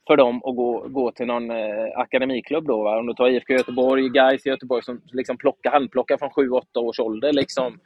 [0.06, 2.66] för dem att gå, gå till någon eh, akademiklubb.
[2.66, 2.98] Då, va?
[2.98, 7.00] Om du tar IFK Göteborg, Gais i Göteborg som liksom plockar, handplockar från 7-8 års
[7.00, 7.32] ålder.
[7.32, 7.78] Liksom,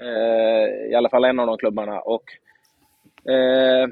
[0.00, 2.00] eh, I alla fall en av de klubbarna.
[2.00, 2.24] Och,
[3.32, 3.88] eh,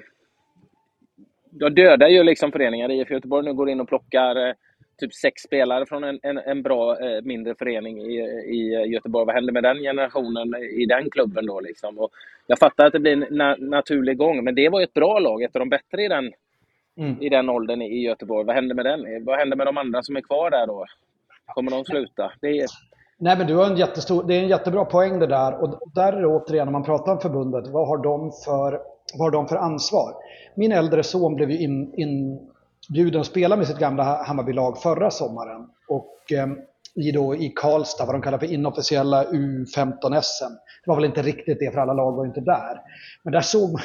[1.50, 2.90] de dödar ju liksom föreningar.
[2.90, 4.54] IFK Göteborg nu går in och plockar eh,
[5.00, 9.26] typ sex spelare från en, en, en bra eh, mindre förening i, i Göteborg.
[9.26, 11.60] Vad händer med den generationen i den klubben då?
[11.60, 11.98] Liksom?
[11.98, 12.10] Och
[12.46, 15.18] jag fattar att det blir en na naturlig gång, men det var ju ett bra
[15.18, 16.32] lag, ett av de bättre i den
[16.96, 17.22] mm.
[17.22, 18.46] i den åldern i Göteborg.
[18.46, 19.24] Vad händer med den?
[19.24, 20.84] Vad händer med de andra som är kvar där då?
[21.46, 22.32] Kommer de sluta?
[22.40, 22.66] Det är...
[23.18, 25.62] Nej, men du har en jättestor, det är en jättebra poäng det där.
[25.62, 28.80] Och där är det återigen, om man pratar om förbundet, vad har de för,
[29.14, 30.14] vad har de för ansvar?
[30.54, 35.68] Min äldre son blev ju in, inbjuden att spela med sitt gamla Hammarbylag förra sommaren.
[35.88, 36.46] Och eh,
[36.96, 40.52] i, då, i Karlstad, vad de kallar för inofficiella U15-SM.
[40.84, 42.80] Det var väl inte riktigt det, för alla lag var inte där.
[43.22, 43.80] Men där såg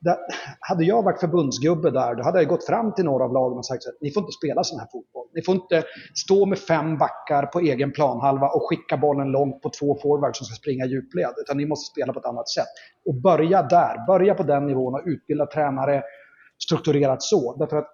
[0.00, 0.16] där,
[0.60, 3.66] hade jag varit förbundsgubbe där, då hade jag gått fram till några av lagen och
[3.66, 5.26] sagt att ni får inte spela sån här fotboll.
[5.34, 5.84] Ni får inte
[6.14, 10.44] stå med fem backar på egen planhalva och skicka bollen långt på två forwards som
[10.44, 11.34] ska springa djupled.
[11.40, 12.68] Utan ni måste spela på ett annat sätt.
[13.06, 14.06] Och börja där.
[14.06, 16.02] Börja på den nivån och utbilda tränare
[16.64, 17.56] strukturerat så.
[17.56, 17.88] Därför att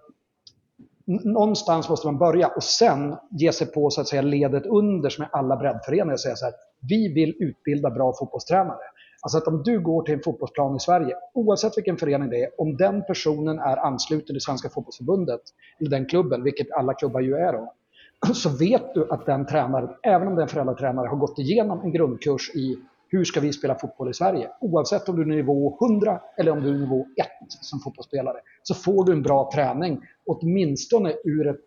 [1.24, 5.24] någonstans måste man börja och sen ge sig på så att säga ledet under som
[5.24, 6.54] är alla breddföreningar och säga så här.
[6.88, 8.78] Vi vill utbilda bra fotbollstränare.
[9.26, 12.60] Alltså att om du går till en fotbollsplan i Sverige, oavsett vilken förening det är,
[12.60, 15.40] om den personen är ansluten till Svenska fotbollsförbundet,
[15.80, 17.72] eller den klubben, vilket alla klubbar ju är då,
[18.34, 22.50] så vet du att den tränaren, även om den föräldratränare, har gått igenom en grundkurs
[22.54, 24.50] i hur ska vi spela fotboll i Sverige?
[24.60, 28.74] Oavsett om du är nivå 100 eller om du är nivå 1 som fotbollsspelare, så
[28.74, 31.64] får du en bra träning, åtminstone ur ett,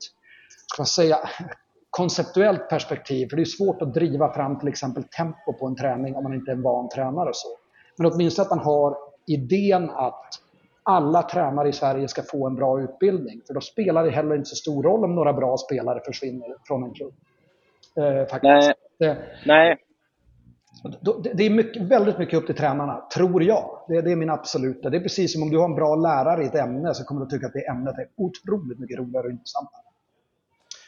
[0.74, 1.18] ska man säga,
[1.90, 3.28] konceptuellt perspektiv.
[3.30, 6.34] För det är svårt att driva fram till exempel tempo på en träning om man
[6.34, 7.30] inte är en van tränare.
[7.30, 7.48] Och så.
[7.98, 10.26] Men åtminstone att man har idén att
[10.84, 13.42] alla tränare i Sverige ska få en bra utbildning.
[13.48, 16.84] För då spelar det heller inte så stor roll om några bra spelare försvinner från
[16.84, 17.14] en klubb.
[17.96, 18.44] Eh, faktiskt.
[18.44, 18.74] Nej.
[18.98, 19.78] Det, Nej.
[21.34, 23.86] Det är mycket, väldigt mycket upp till tränarna, tror jag.
[23.88, 24.90] Det, det, är min absoluta.
[24.90, 27.22] Det är precis som om du har en bra lärare i ett ämne så kommer
[27.22, 29.82] du tycka att det ämnet är otroligt mycket roligare och intressantare.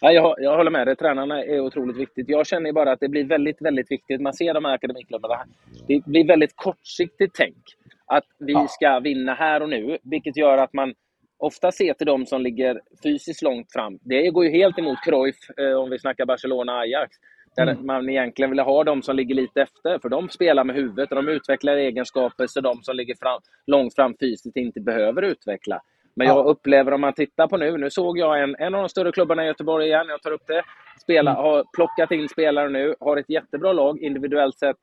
[0.04, 0.96] Ja, jag, jag håller med dig.
[0.96, 2.30] Tränarna är otroligt viktigt.
[2.30, 4.22] Jag känner bara att det blir väldigt, väldigt viktigt.
[4.22, 5.46] Man ser de här akademiklubbarna.
[5.88, 7.58] Det blir väldigt kortsiktigt tänk.
[8.06, 8.68] Att vi ja.
[8.70, 10.94] ska vinna här och nu, vilket gör att man
[11.38, 14.00] ofta ser till de som ligger fysiskt långt fram.
[14.02, 17.16] Det går ju helt emot Cruyff, eh, om vi snackar Barcelona Ajax.
[17.56, 17.86] Där mm.
[17.86, 21.16] man egentligen vill ha de som ligger lite efter, för de spelar med huvudet och
[21.16, 25.82] de utvecklar egenskaper så de som ligger fram, långt fram fysiskt inte behöver utveckla.
[26.16, 28.90] Men jag upplever om man tittar på nu, nu såg jag en, en av de
[28.90, 30.64] större klubbarna i Göteborg igen, jag tar upp det,
[31.02, 31.44] spela, mm.
[31.44, 34.76] har plockat in spelare nu, har ett jättebra lag individuellt sett,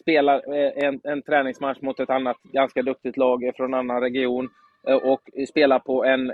[0.00, 4.48] spelar eh, en, en träningsmatch mot ett annat ganska duktigt lag från en annan region
[4.88, 6.32] eh, och spelar på en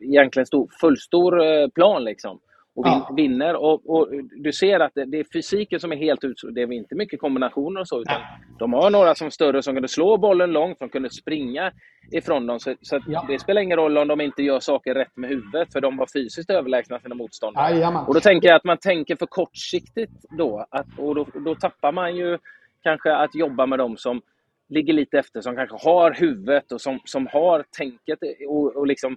[0.00, 2.04] egentligen stor, fullstor eh, plan.
[2.04, 2.40] Liksom
[2.80, 3.14] och vin, ja.
[3.16, 3.54] vinner.
[3.54, 6.36] Och, och, du ser att det, det, är fysiken som är helt ut.
[6.54, 8.20] Det är inte mycket kombinationer och så, utan
[8.58, 11.72] de har några som är större som kunde slå bollen långt, som kunde springa
[12.12, 12.60] ifrån dem.
[12.60, 13.24] Så, så ja.
[13.28, 16.06] det spelar ingen roll om de inte gör saker rätt med huvudet, för de var
[16.14, 17.78] fysiskt överlägsna sina motståndare.
[17.78, 21.54] Ja, och då tänker jag att man tänker för kortsiktigt då, att, och då, då
[21.54, 22.38] tappar man ju
[22.82, 24.20] kanske att jobba med dem som
[24.68, 28.18] ligger lite efter, som kanske har huvudet och som, som har tänket
[28.48, 29.16] och, och liksom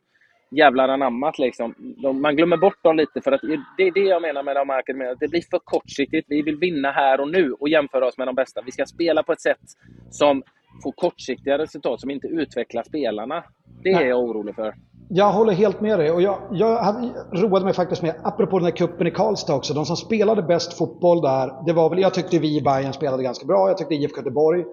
[0.57, 1.39] jävlar anammat.
[1.39, 1.75] Liksom.
[1.77, 3.41] De, man glömmer bort dem lite, för att
[3.77, 5.15] det är det jag menar med de här.
[5.19, 6.25] Det blir för kortsiktigt.
[6.29, 8.61] Vi vill vinna här och nu och jämföra oss med de bästa.
[8.61, 9.61] Vi ska spela på ett sätt
[10.09, 10.43] som
[10.83, 13.43] får kortsiktiga resultat, som inte utvecklar spelarna.
[13.83, 14.75] Det är jag orolig för.
[15.09, 16.11] Jag håller helt med dig.
[16.11, 19.73] Och jag, jag hade, roade mig faktiskt med, apropå den här kuppen i Karlstad också,
[19.73, 23.23] de som spelade bäst fotboll där, det var väl, jag tyckte vi i Bayern spelade
[23.23, 24.63] ganska bra, jag tyckte IFK Göteborg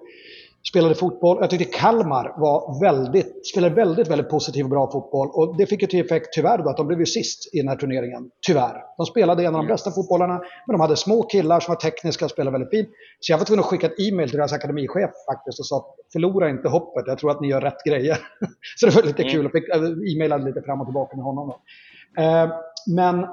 [0.69, 1.39] spelade fotboll.
[1.41, 5.29] Jag tyckte Kalmar var väldigt, spelade väldigt, väldigt positiv och bra fotboll.
[5.33, 7.69] Och det fick ju till effekt, tyvärr, då, att de blev ju sist i den
[7.69, 8.31] här turneringen.
[8.47, 8.83] Tyvärr.
[8.97, 9.69] De spelade en av de mm.
[9.69, 12.89] bästa fotbollarna, men de hade små killar som var tekniska och spelade väldigt fint.
[13.21, 16.51] Så jag var tvungen att skicka ett e-mail till deras akademichef faktiskt och sa förlora
[16.51, 18.19] inte hoppet, jag tror att ni gör rätt grejer.
[18.77, 19.33] så det var lite mm.
[19.33, 19.69] kul, jag fick
[20.15, 21.49] e-maila lite fram och tillbaka med honom.
[21.49, 22.23] Då.
[22.23, 22.49] Eh,
[22.87, 23.27] men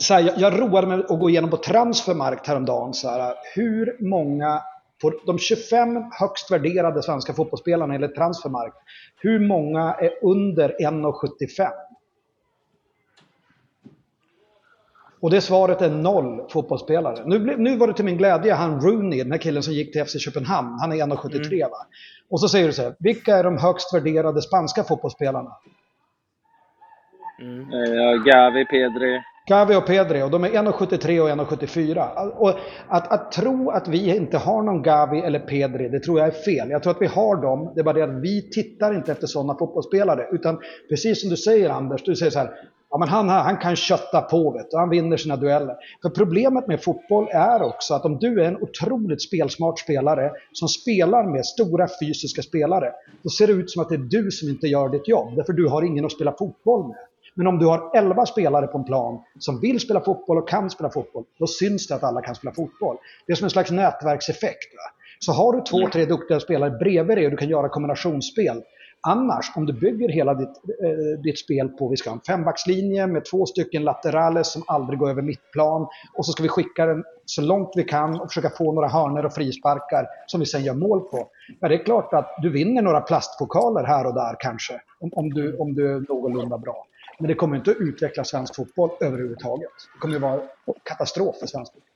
[0.00, 2.94] så här, jag, jag roade mig att gå igenom på Transfermarkt häromdagen.
[2.94, 4.62] Så här, hur många
[5.02, 8.76] på de 25 högst värderade svenska fotbollsspelarna enligt Transfermarkt,
[9.20, 11.70] hur många är under 1,75?
[15.20, 17.22] Och det svaret är noll fotbollsspelare.
[17.26, 20.04] Nu, nu var det till min glädje han Rooney, den här killen som gick till
[20.04, 20.78] FC Köpenhamn.
[20.80, 21.70] Han är 1,73 mm.
[21.70, 21.86] va?
[22.30, 25.50] Och så säger du så här, vilka är de högst värderade spanska fotbollsspelarna?
[27.40, 27.60] Mm.
[27.60, 29.22] Eh, Gavi, Pedri.
[29.48, 32.30] Gavi och Pedri och de är 1,73 och 1,74.
[32.30, 32.54] Och
[32.88, 36.32] att, att tro att vi inte har någon Gavi eller Pedri, det tror jag är
[36.32, 36.70] fel.
[36.70, 39.26] Jag tror att vi har dem, det är bara det att vi tittar inte efter
[39.26, 40.28] sådana fotbollsspelare.
[40.32, 42.50] Utan precis som du säger Anders, du säger så här,
[42.90, 45.76] ja men han, han kan kötta på vet och han vinner sina dueller.
[46.02, 50.68] För problemet med fotboll är också att om du är en otroligt spelsmart spelare som
[50.68, 52.92] spelar med stora fysiska spelare,
[53.22, 55.52] då ser det ut som att det är du som inte gör ditt jobb, därför
[55.52, 57.07] du har ingen att spela fotboll med.
[57.38, 60.70] Men om du har 11 spelare på en plan som vill spela fotboll och kan
[60.70, 62.96] spela fotboll, då syns det att alla kan spela fotboll.
[63.26, 64.74] Det är som en slags nätverkseffekt.
[64.74, 64.98] Va?
[65.18, 68.62] Så har du två, tre duktiga spelare bredvid dig och du kan göra kombinationsspel.
[69.00, 73.06] Annars, om du bygger hela ditt, eh, ditt spel på, vi ska ha en fembackslinje
[73.06, 75.82] med två stycken laterales som aldrig går över mittplan
[76.16, 79.26] och så ska vi skicka den så långt vi kan och försöka få några hörner
[79.26, 81.28] och frisparkar som vi sen gör mål på.
[81.60, 85.30] Ja, det är klart att du vinner några plastpokaler här och där kanske, om, om,
[85.30, 86.84] du, om du är någorlunda bra.
[87.18, 89.70] Men det kommer inte att utveckla svensk fotboll överhuvudtaget.
[89.94, 90.42] Det kommer att vara
[90.82, 91.88] katastrof för svensk fotboll.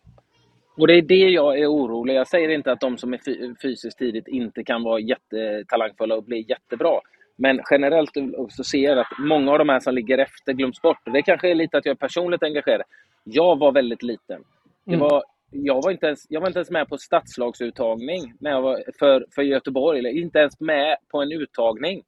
[0.76, 2.14] Och det är det jag är orolig.
[2.14, 3.20] Jag säger inte att de som är
[3.62, 7.00] fysiskt tidigt inte kan vara jättetalangfulla och bli jättebra.
[7.36, 8.10] Men generellt
[8.48, 10.98] så ser jag att många av de här som ligger efter glöms bort.
[11.04, 12.82] Det kanske är lite att jag är personligt engagerad.
[13.24, 14.44] Jag var väldigt liten.
[14.84, 15.00] Det mm.
[15.00, 18.82] var, jag, var inte ens, jag var inte ens med på stadslagsuttagning när jag var
[18.98, 19.98] för, för Göteborg.
[19.98, 22.02] Eller inte ens med på en uttagning.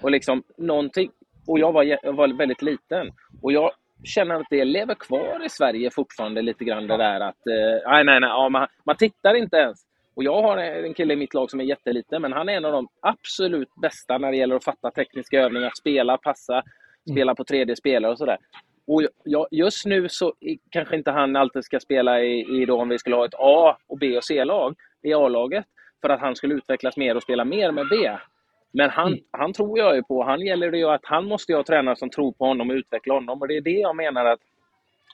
[0.00, 1.10] Och liksom någonting.
[1.46, 3.12] Och jag var, var väldigt liten.
[3.42, 3.70] Och jag
[4.04, 7.46] känner att det lever kvar i Sverige fortfarande lite grann det där att...
[7.46, 8.30] Eh, nej, nej, nej.
[8.30, 9.86] Ja, man, man tittar inte ens.
[10.16, 12.64] Och jag har en kille i mitt lag som är jätteliten, men han är en
[12.64, 16.64] av de absolut bästa när det gäller att fatta tekniska övningar, spela, passa, mm.
[17.16, 18.38] spela på tredje spelare och sådär.
[18.86, 20.34] Och jag, just nu så
[20.70, 23.76] kanske inte han alltid ska spela i, i då om vi skulle ha ett A
[23.86, 25.64] och B och C-lag i A-laget
[26.02, 28.10] för att han skulle utvecklas mer och spela mer med B.
[28.76, 29.20] Men han, mm.
[29.30, 30.24] han tror jag ju på.
[30.24, 32.74] Han gäller det ju att han måste ju ha tränare som tror på honom och
[32.74, 33.40] utveckla honom.
[33.40, 34.40] Och det är det jag menar att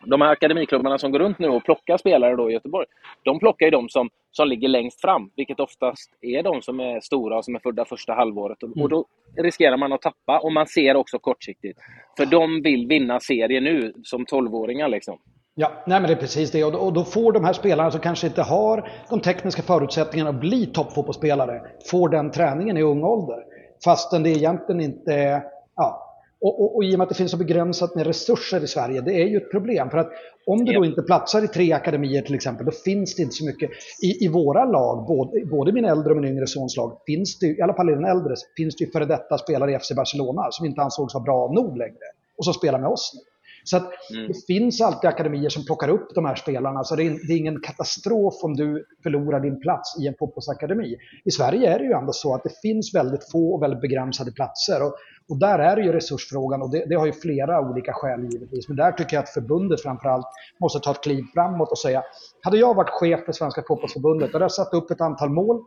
[0.04, 2.86] de här akademiklubbarna som går runt nu och plockar spelare då i Göteborg,
[3.22, 7.00] de plockar ju de som, som ligger längst fram, vilket oftast är de som är
[7.00, 8.62] stora och som är födda första halvåret.
[8.62, 8.82] Mm.
[8.82, 9.04] Och då
[9.36, 11.78] riskerar man att tappa och man ser också kortsiktigt.
[12.16, 15.18] För de vill vinna serien nu som 12-åringar liksom.
[15.54, 16.64] Ja, nej men det är precis det.
[16.64, 20.66] Och då får de här spelarna som kanske inte har de tekniska förutsättningarna att bli
[20.66, 21.60] toppfotbollsspelare,
[21.90, 23.51] får den träningen i ung ålder.
[23.84, 25.42] Fastän det egentligen inte
[25.76, 28.66] ja, och, och, och, i och med att det finns så begränsat med resurser i
[28.66, 29.90] Sverige, det är ju ett problem.
[29.90, 30.10] För att
[30.46, 33.44] om du då inte platsar i tre akademier till exempel, då finns det inte så
[33.44, 33.70] mycket.
[34.02, 37.46] I, i våra lag, både, både min äldre och min yngre sons lag, finns det,
[37.46, 40.48] i alla fall i den äldre, finns det ju före detta spelare i FC Barcelona
[40.50, 42.06] som inte ansågs vara bra nog längre.
[42.38, 43.31] Och som spelar med oss nu.
[43.64, 44.28] Så att mm.
[44.28, 46.84] det finns alltid akademier som plockar upp de här spelarna.
[46.84, 50.96] Så det är, det är, ingen katastrof om du förlorar din plats i en fotbollsakademi.
[51.24, 54.32] I Sverige är det ju ändå så att det finns väldigt få och väldigt begränsade
[54.32, 54.82] platser.
[54.82, 54.94] Och
[55.28, 58.68] och där är det ju resursfrågan och det, det, har ju flera olika skäl givetvis.
[58.68, 60.26] Men där tycker jag att förbundet framförallt
[60.60, 62.02] måste ta ett kliv framåt och säga,
[62.42, 65.64] hade jag varit chef för Svenska fotbollsförbundet, hade jag satt upp ett antal mål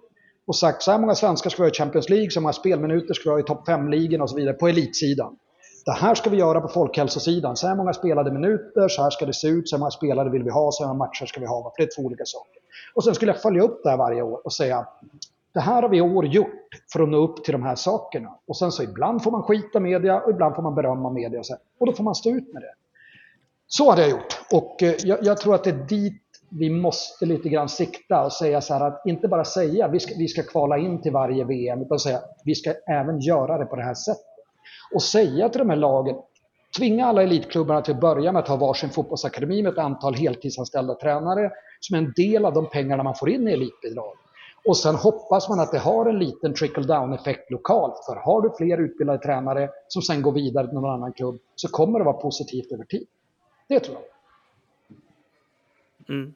[0.47, 3.13] och sagt så här många svenskar ska vi ha i Champions League, så många spelminuter
[3.13, 5.35] ska vi ha i topp 5-ligan och så vidare på elitsidan.
[5.86, 7.55] Det här ska vi göra på folkhälsosidan.
[7.55, 10.29] Så här många spelade minuter, så här ska det se ut, så här många spelare
[10.29, 11.61] vill vi ha, så här många matcher ska vi ha.
[11.63, 12.61] För det är två olika saker.
[12.93, 14.88] Och sen skulle jag följa upp det här varje år och säga,
[15.53, 18.39] det här har vi i år gjort för att nå upp till de här sakerna.
[18.47, 21.39] Och sen så ibland får man skita media och ibland får man berömma media.
[21.39, 22.73] Och, så och då får man stå ut med det.
[23.67, 24.41] Så hade jag gjort.
[24.51, 28.33] Och eh, jag, jag, tror att det är dit vi måste lite grann sikta och
[28.33, 31.43] säga så här att inte bara säga vi ska, vi ska kvala in till varje
[31.43, 34.34] VM utan säga vi ska även göra det på det här sättet.
[34.93, 36.15] Och säga till de här lagen,
[36.77, 40.95] tvinga alla elitklubbarna till att börja med att ha varsin fotbollsakademi med ett antal heltidsanställda
[40.95, 44.13] tränare som är en del av de pengarna man får in i elitbidrag.
[44.67, 48.05] Och sen hoppas man att det har en liten trickle-down-effekt lokalt.
[48.05, 51.67] För har du fler utbildade tränare som sen går vidare till någon annan klubb så
[51.67, 53.07] kommer det vara positivt över tid.
[53.67, 54.05] Det tror jag.
[56.15, 56.33] Mm.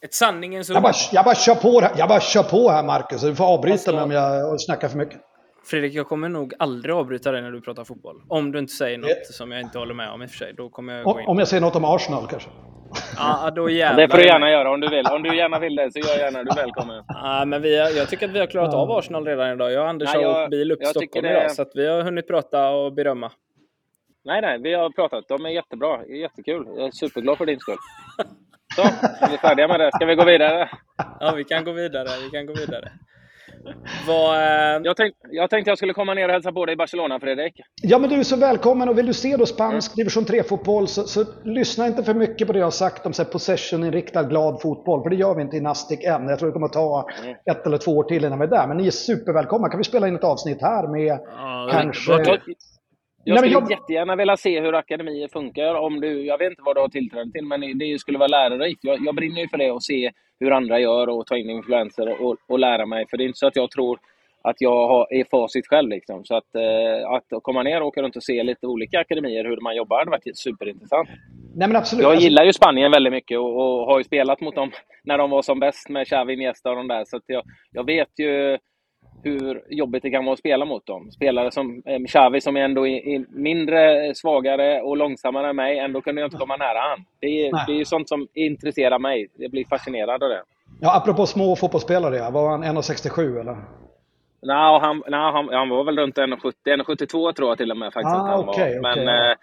[0.00, 3.22] Ett sanningens jag bara, jag bara kör på här, jag bara kör på här Marcus.
[3.22, 5.20] Du får avbryta mig om jag snackar för mycket.
[5.64, 8.22] Fredrik, jag kommer nog aldrig avbryta dig när du pratar fotboll.
[8.28, 9.32] Om du inte säger något det...
[9.32, 10.52] som jag inte håller med om i och för sig.
[10.56, 11.26] Då kommer jag gå in.
[11.26, 12.50] Om jag säger något om Arsenal kanske?
[13.16, 14.02] Ja, då jävlar.
[14.02, 15.06] Det får du gärna göra om du vill.
[15.06, 16.44] Om du gärna vill det så gör gärna.
[16.44, 17.04] Du är välkommen.
[17.08, 19.72] Ja, men vi har, jag tycker att vi har klarat av Arsenal redan idag.
[19.72, 21.30] Jag och Anders nej, har åkt bil upp till Stockholm det...
[21.30, 23.32] idag, så att vi har hunnit prata och berömma.
[24.24, 25.24] Nej, nej, vi har pratat.
[25.28, 25.96] De är jättebra.
[25.96, 26.66] Det är jättekul.
[26.76, 27.78] Jag är superglad för din skull.
[28.76, 28.82] Så,
[29.24, 29.90] är vi färdiga med det?
[29.94, 30.70] Ska vi gå vidare?
[31.20, 32.08] Ja, vi kan gå vidare.
[32.24, 32.92] Vi kan gå vidare.
[34.06, 34.80] Vad, eh...
[34.84, 37.60] jag, tänkte, jag tänkte jag skulle komma ner och hälsa på dig i Barcelona, Fredrik.
[37.82, 38.88] Ja, men du är så välkommen.
[38.88, 39.96] Och vill du se då spansk mm.
[39.96, 44.22] division 3-fotboll så, så, lyssna inte för mycket på det jag har sagt om possession-inriktad
[44.22, 45.02] glad fotboll.
[45.02, 46.28] För det gör vi inte i Nastic än.
[46.28, 47.36] Jag tror det kommer att ta mm.
[47.50, 48.66] ett eller två år till innan vi är där.
[48.66, 49.68] Men ni är supervälkomna.
[49.68, 52.12] Kan vi spela in ett avsnitt här med ja, kanske...
[52.12, 52.40] Jag,
[53.24, 53.70] jag skulle jag...
[53.70, 55.74] jättegärna vilja se hur akademier funkar.
[55.74, 58.80] Om du, jag vet inte vad du har tillträde till, men det skulle vara lärorikt.
[58.82, 60.10] Jag, jag brinner ju för det och se
[60.40, 63.06] hur andra gör och ta in influenser och, och lära mig.
[63.10, 63.98] För det är inte så att jag tror
[64.42, 65.88] att jag har, är facit själv.
[65.88, 66.24] Liksom.
[66.24, 69.60] Så att, eh, att komma ner och åka runt och se lite olika akademier, hur
[69.60, 71.08] man jobbar, hade varit superintressant.
[71.54, 72.02] Nej, men absolut.
[72.02, 74.70] Jag gillar ju Spanien väldigt mycket och, och har ju spelat mot dem
[75.04, 77.04] när de var som bäst med Xavi, Iniesta och de där.
[77.04, 78.58] Så jag, jag vet ju
[79.22, 81.10] hur jobbigt det kan vara att spela mot dem.
[81.10, 86.00] Spelare som eh, Xavi som är ändå är mindre, svagare och långsammare än mig, ändå
[86.00, 87.04] kunde jag inte komma nära han.
[87.20, 89.28] Det är, det är sånt som intresserar mig.
[89.36, 90.42] Jag blir fascinerad av det.
[90.80, 93.56] Ja, apropå små fotbollsspelare, var han 1,67 eller?
[94.42, 97.92] Nej, han, nej, han, han var väl runt 1,70, 1,72 tror jag till och med
[97.92, 98.82] faktiskt ah, att han okay, var.
[98.82, 99.34] Men okay.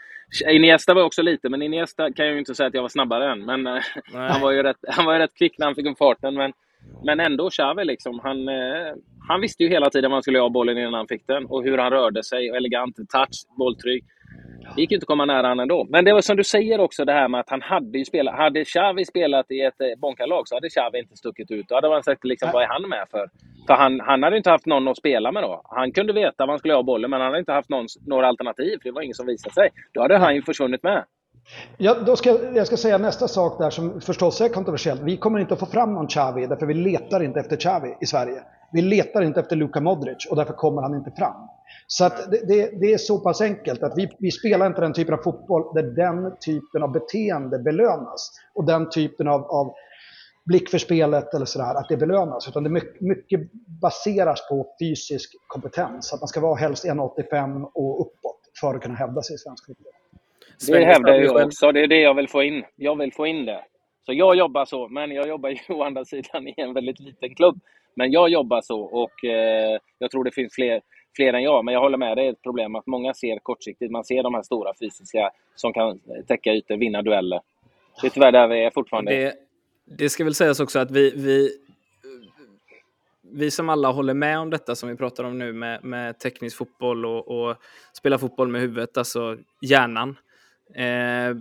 [0.45, 2.89] eh, Iniesta var också lite, men Iniesta kan jag ju inte säga att jag var
[2.89, 3.45] snabbare än.
[3.45, 3.81] Men eh,
[4.13, 6.35] han, var ju rätt, han var ju rätt kvick när han fick upp farten.
[6.35, 6.53] Men,
[7.03, 8.93] men ändå, Xavi liksom, han, eh,
[9.27, 11.63] han visste ju hela tiden vad han skulle ha bollen innan han fick den och
[11.63, 12.49] hur han rörde sig.
[12.49, 14.03] Elegant, touch, bolltrygg.
[14.75, 15.87] Det gick ju inte att komma nära honom ändå.
[15.89, 18.35] Men det var som du säger också det här med att han hade ju spelat.
[18.35, 21.67] Hade Xavi spelat i ett eh, Bonkalag så hade Xavi inte stuckit ut.
[21.69, 23.29] Då hade man sagt liksom, vad är han med för?
[23.67, 25.61] För han, han hade inte haft någon att spela med då.
[25.63, 28.27] Han kunde veta var han skulle ha bollen, men han hade inte haft någon, några
[28.27, 28.77] alternativ.
[28.81, 29.69] För det var ingen som visade sig.
[29.93, 31.03] Då hade han ju försvunnit med.
[31.77, 35.01] Ja, då ska, jag ska säga nästa sak där som förstås är kontroversiellt.
[35.01, 38.05] Vi kommer inte att få fram någon Xavi, därför vi letar inte efter Xavi i
[38.05, 38.41] Sverige.
[38.71, 41.49] Vi letar inte efter Luka Modric och därför kommer han inte fram.
[41.87, 44.93] Så att det, det, det är så pass enkelt att vi, vi spelar inte den
[44.93, 48.31] typen av fotboll där den typen av beteende belönas.
[48.53, 49.73] Och den typen av, av
[50.45, 52.47] blick för spelet eller sådär, att det belönas.
[52.47, 53.39] Utan det mycket, mycket
[53.81, 56.13] baseras på fysisk kompetens.
[56.13, 59.65] Att man ska vara helst 1,85 och uppåt för att kunna hävda sig i svensk
[59.65, 59.93] fotboll.
[60.67, 61.71] Det hävdar jag också.
[61.71, 62.63] Det är det jag vill få in.
[62.75, 63.63] Jag vill få in det.
[64.05, 67.35] Så jag jobbar så, men jag jobbar ju å andra sidan i en väldigt liten
[67.35, 67.59] klubb.
[67.97, 70.81] Men jag jobbar så och eh, jag tror det finns fler,
[71.15, 71.65] fler än jag.
[71.65, 73.91] Men jag håller med dig, det är ett problem att många ser kortsiktigt.
[73.91, 77.41] Man ser de här stora fysiska som kan täcka ytor, vinna dueller.
[78.01, 79.11] Det är tyvärr där vi är fortfarande.
[79.11, 79.35] Det,
[79.85, 81.49] det ska väl sägas också att vi, vi,
[83.21, 86.57] vi som alla håller med om detta som vi pratar om nu med, med teknisk
[86.57, 87.55] fotboll och, och
[87.93, 90.09] spela fotboll med huvudet, alltså hjärnan.
[90.75, 91.37] Eh,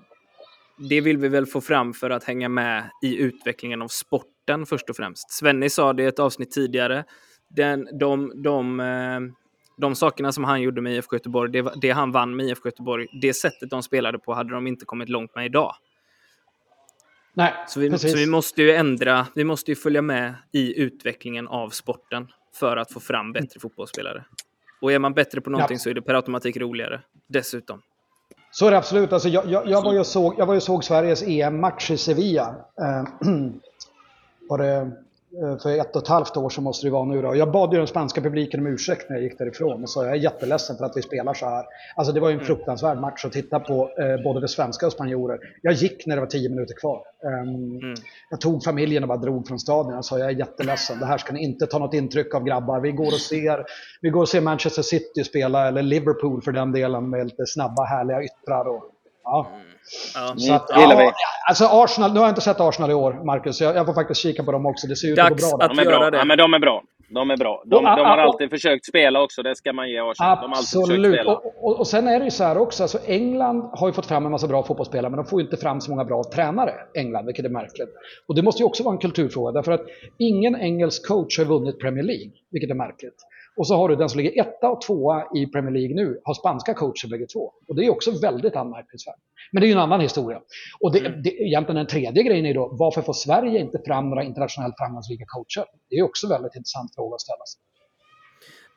[0.88, 4.66] det vill vi väl få fram för att hänga med i utvecklingen av sport sporten
[4.66, 5.30] först och främst.
[5.30, 7.04] Svenny sa det i ett avsnitt tidigare.
[7.48, 9.20] Den, de, de, eh,
[9.78, 13.06] de sakerna som han gjorde med IFK Göteborg, det, det han vann med IFK Göteborg,
[13.22, 15.74] det sättet de spelade på hade de inte kommit långt med idag.
[17.34, 21.48] Nej, så vi, så vi måste ju ändra, vi måste ju följa med i utvecklingen
[21.48, 24.24] av sporten för att få fram bättre fotbollsspelare.
[24.80, 25.78] Och är man bättre på någonting ja.
[25.78, 27.82] så är det per automatik roligare dessutom.
[28.50, 29.12] Så är det absolut.
[29.12, 32.54] Alltså jag, jag, jag var ju såg, jag var ju såg Sveriges EM-match i Sevilla.
[32.80, 33.28] Eh,
[34.48, 34.90] var det
[35.42, 37.36] Eh, för ett och ett halvt år så måste det vara nu då.
[37.36, 40.12] Jag bad ju den spanska publiken om ursäkt när jag gick därifrån och sa jag
[40.12, 41.64] är jätteledsen för att vi spelar så här.
[41.96, 42.46] Alltså det var ju en mm.
[42.46, 45.38] fruktansvärd match att titta på, eh, både för svenska och spanjorer.
[45.62, 47.02] Jag gick när det var tio minuter kvar.
[47.22, 47.48] Um,
[47.82, 47.94] mm.
[48.30, 51.18] Jag tog familjen och bara drog från stadion och sa jag är jätteledsen, det här
[51.18, 52.80] ska ni inte ta något intryck av grabbar.
[52.80, 53.64] Vi går och ser,
[54.00, 57.84] vi går och ser Manchester City spela, eller Liverpool för den delen, med lite snabba
[57.84, 58.68] härliga yttrar.
[58.68, 58.84] Och,
[59.26, 59.46] ja.
[59.54, 59.66] Mm.
[60.14, 61.12] Ja, så att, ja,
[61.48, 63.60] alltså Arsenal, nu har jag inte sett Arsenal i år, Marcus.
[63.60, 64.86] Jag, jag får faktiskt kika på dem också.
[64.86, 65.66] Det ser ut att gå bra.
[65.66, 66.18] Att de är bra.
[66.18, 66.82] Ja, men de är bra.
[67.08, 67.62] De är bra.
[67.66, 70.38] De, de har alltid försökt spela också, det ska man ge Arsenal.
[70.42, 71.32] De har alltid försökt spela.
[71.32, 74.06] Och, och, och, sen är det ju så här också, alltså England har ju fått
[74.06, 76.74] fram en massa bra fotbollsspelare, men de får ju inte fram så många bra tränare,
[76.94, 77.88] England, vilket är märkligt.
[78.28, 79.86] Och det måste ju också vara en kulturfråga, därför att
[80.18, 83.16] ingen engelsk coach har vunnit Premier League, vilket är märkligt.
[83.56, 86.34] Och så har du den som ligger etta och tvåa i Premier League nu, har
[86.34, 87.52] spanska coacher bägge två.
[87.68, 89.20] Och det är också väldigt anmärkningsvärt.
[89.52, 90.40] Men det är ju en annan historia.
[90.80, 91.22] Och det, mm.
[91.22, 95.24] det, egentligen den tredje grejen är då, varför får Sverige inte fram några internationellt framgångsrika
[95.26, 95.64] coacher?
[95.90, 97.60] Det är också en väldigt intressant fråga att ställa sig.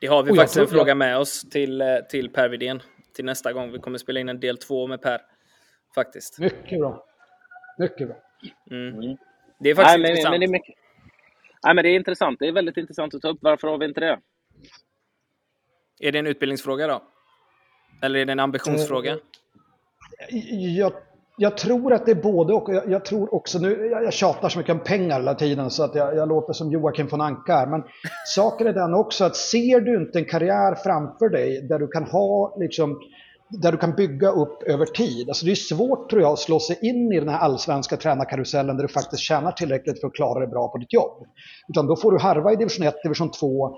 [0.00, 2.82] Det har vi och faktiskt en fråga med oss till, eh, till Per Widén
[3.14, 3.72] till nästa gång.
[3.72, 5.20] Vi kommer spela in en del två med Per.
[5.94, 6.38] Faktiskt.
[6.38, 7.04] Mycket bra.
[7.78, 8.16] Mycket bra.
[8.70, 8.94] Mm.
[8.94, 9.16] Mm.
[9.60, 10.32] Det är faktiskt Nej, men, intressant.
[10.32, 10.74] Men det, är mycket...
[11.64, 12.38] Nej, men det är intressant.
[12.38, 13.38] Det är väldigt intressant att ta upp.
[13.40, 14.18] Varför har vi inte det?
[16.00, 17.02] Är det en utbildningsfråga då?
[18.02, 19.18] Eller är det en ambitionsfråga?
[20.78, 20.92] Jag,
[21.36, 22.74] jag tror att det är både och.
[22.74, 25.82] Jag, jag tror också, nu, jag, jag tjatar så mycket om pengar hela tiden så
[25.82, 27.66] att jag, jag låter som Joakim von Anka här.
[27.66, 27.82] Men
[28.26, 32.04] saken är den också att ser du inte en karriär framför dig där du kan
[32.04, 33.00] ha liksom
[33.48, 35.28] där du kan bygga upp över tid.
[35.28, 38.76] Alltså det är svårt tror jag att slå sig in i den här allsvenska tränarkarusellen
[38.76, 41.26] där du faktiskt tjänar tillräckligt för att klara dig bra på ditt jobb.
[41.68, 43.74] Utan då får du harva i division 1, division 2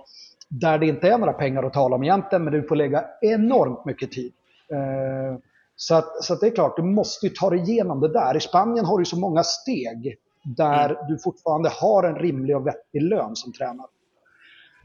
[0.61, 3.85] där det inte är några pengar att tala om egentligen, men du får lägga enormt
[3.85, 4.33] mycket tid.
[4.73, 5.39] Eh,
[5.77, 8.37] så, att, så att det är klart, du måste ju ta dig igenom det där.
[8.37, 11.07] I Spanien har du så många steg där mm.
[11.09, 13.87] du fortfarande har en rimlig och vettig lön som tränare.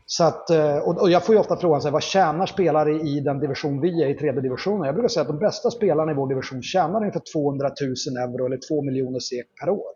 [0.05, 3.19] Så att, eh, och jag får ju ofta frågan, så här, vad tjänar spelare i
[3.19, 4.85] den division vi är i, tredje divisionen?
[4.85, 7.71] Jag brukar säga att de bästa spelarna i vår division tjänar ungefär 200
[8.15, 9.91] 000 euro eller 2 miljoner SEK per år.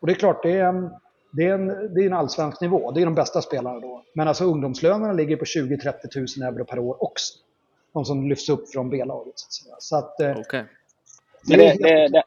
[0.00, 0.90] Och det är klart, det är en,
[1.30, 2.90] det är, en, det är en allsvensk nivå.
[2.90, 4.04] Det är de bästa spelarna då.
[4.14, 7.38] Men alltså ungdomslönerna ligger på 20-30 000 euro per år också.
[7.92, 9.32] De som lyfts upp från B-laget.
[9.36, 10.64] Så, så att, eh, okay.
[11.46, 12.22] det, det, det,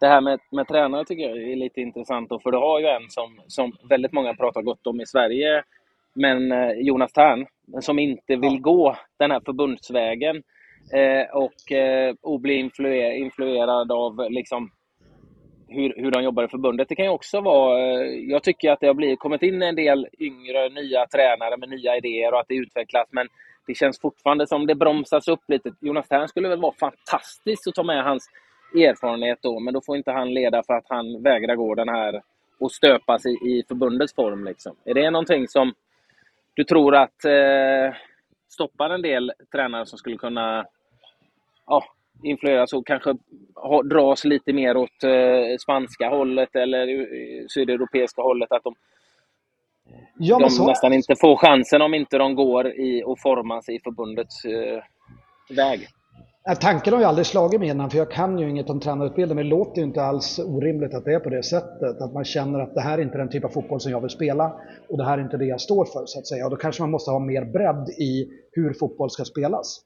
[0.00, 2.30] det, här med, med tränare tycker jag är lite intressant.
[2.30, 5.62] Då, för du har ju en som, som väldigt många pratar gott om i Sverige.
[6.14, 7.46] Men eh, Jonas Tern,
[7.80, 8.60] som inte vill ja.
[8.60, 10.42] gå den här förbundsvägen.
[10.92, 14.70] Eh, och, eh, och bli influer, influerad av liksom,
[15.70, 16.88] hur, hur de jobbar i förbundet.
[16.88, 17.78] Det kan ju också vara...
[17.78, 21.68] Eh, jag tycker att det har blivit, kommit in en del yngre, nya tränare med
[21.68, 23.28] nya idéer och att det utvecklas, men
[23.66, 25.72] det känns fortfarande som det bromsas upp lite.
[25.80, 28.30] Jonas Thern skulle väl vara fantastiskt att ta med hans
[28.74, 32.22] erfarenhet då, men då får inte han leda för att han vägrar gå den här
[32.60, 34.44] och stöpas i, i förbundets form.
[34.44, 34.76] Liksom.
[34.84, 35.74] Är det någonting som
[36.54, 37.96] du tror att eh,
[38.48, 40.66] stoppar en del tränare som skulle kunna
[41.66, 41.84] ja,
[42.22, 43.14] influeras och kanske
[43.84, 47.06] dras lite mer åt eh, spanska hållet eller
[47.48, 48.52] sydeuropeiska hållet.
[48.52, 48.74] Att de
[50.18, 54.44] ja, de nästan inte får chansen om inte de går i och formas i förbundets
[54.44, 54.82] uh,
[55.56, 55.88] väg.
[56.60, 59.44] Tanken har ju aldrig slagit mig innan, för jag kan ju inget om tränarutbildning, men
[59.44, 62.00] det låter ju inte alls orimligt att det är på det sättet.
[62.00, 64.10] Att man känner att det här är inte den typ av fotboll som jag vill
[64.10, 64.52] spela
[64.88, 66.44] och det här är inte det jag står för, så att säga.
[66.44, 69.80] Och då kanske man måste ha mer bredd i hur fotboll ska spelas.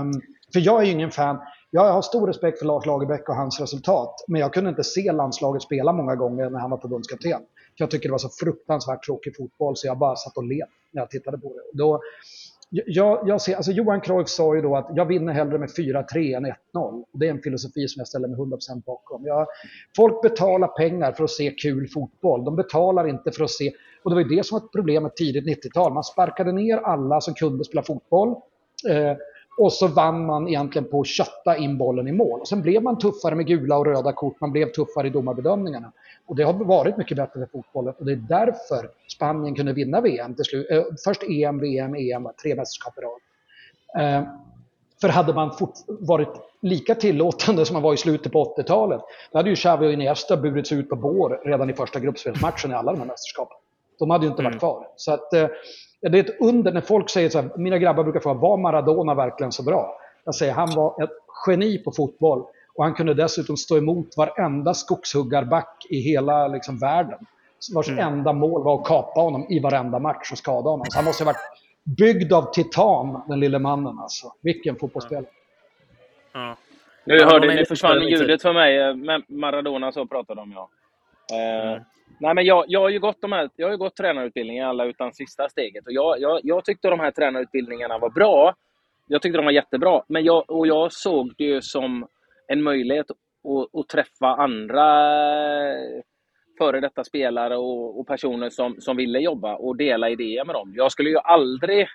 [0.00, 0.12] Um,
[0.52, 1.38] för jag är ju ingen fan,
[1.70, 5.12] jag har stor respekt för Lars Lagerbäck och hans resultat, men jag kunde inte se
[5.12, 7.40] landslaget spela många gånger när han var förbundskapten.
[7.74, 11.02] Jag tycker det var så fruktansvärt tråkig fotboll så jag bara satt och led när
[11.02, 11.78] jag tittade på det.
[11.78, 12.00] Då,
[12.70, 16.36] jag, jag ser, alltså Johan Cruyff sa ju då att jag vinner hellre med 4-3
[16.36, 17.04] än 1-0.
[17.12, 19.26] Det är en filosofi som jag ställer mig 100% bakom.
[19.26, 19.46] Jag,
[19.96, 22.44] folk betalar pengar för att se kul fotboll.
[22.44, 23.72] De betalar inte för att se...
[24.02, 25.92] Och det var ju det som var problemet tidigt 90-tal.
[25.92, 28.28] Man sparkade ner alla som kunde spela fotboll.
[28.88, 29.16] Eh,
[29.58, 32.40] och så vann man egentligen på att kötta in bollen i mål.
[32.40, 35.92] Och sen blev man tuffare med gula och röda kort, man blev tuffare i domarbedömningarna.
[36.26, 40.00] Och det har varit mycket bättre för fotbollen och det är därför Spanien kunde vinna
[40.00, 40.70] VM till slut.
[40.70, 43.20] Eh, först EM, VM, EM, tre mästerskap i rad.
[44.04, 44.28] Eh,
[45.00, 45.56] för hade man
[45.86, 46.28] varit
[46.62, 49.00] lika tillåtande som man var i slutet på 80-talet,
[49.32, 52.74] då hade ju Xavi och Iniesta burits ut på bår redan i första gruppspelsmatchen i
[52.74, 53.56] alla de här mästerskapen.
[53.98, 54.58] De hade ju inte varit mm.
[54.58, 54.88] kvar.
[54.96, 55.48] Så att, eh,
[56.00, 59.14] det är ett under när folk säger så här, mina grabbar brukar fråga, var Maradona
[59.14, 59.98] verkligen så bra?
[60.24, 61.10] Jag säger, han var ett
[61.46, 62.44] geni på fotboll
[62.74, 67.18] och han kunde dessutom stå emot varenda skogshuggarback i hela liksom, världen.
[67.74, 68.06] Vars mm.
[68.06, 70.86] enda mål var att kapa honom i varenda match och skada honom.
[70.88, 71.40] Så han måste ha varit
[71.96, 74.32] byggd av titan, den lille mannen alltså.
[74.42, 75.26] Vilken fotbollsspelare.
[76.32, 76.56] Ja.
[77.04, 78.78] Nu hörde ni, försvann ljudet för mig.
[78.78, 78.94] Eh,
[79.28, 80.68] Maradona så pratade om, ja.
[81.32, 81.74] Mm.
[81.74, 81.82] Eh,
[82.20, 85.14] nej, men jag, jag, har ju gått de här, jag har gått tränarutbildningar alla utan
[85.14, 85.86] sista steget.
[85.86, 88.54] Och jag, jag, jag tyckte de här tränarutbildningarna var bra.
[89.08, 90.02] Jag tyckte de var jättebra.
[90.08, 92.06] Men jag, och jag såg det ju som
[92.48, 94.84] en möjlighet att, att träffa andra
[96.58, 100.72] före detta spelare och, och, personer som, som ville jobba och dela idéer med dem.
[100.76, 101.88] Jag skulle ju aldrig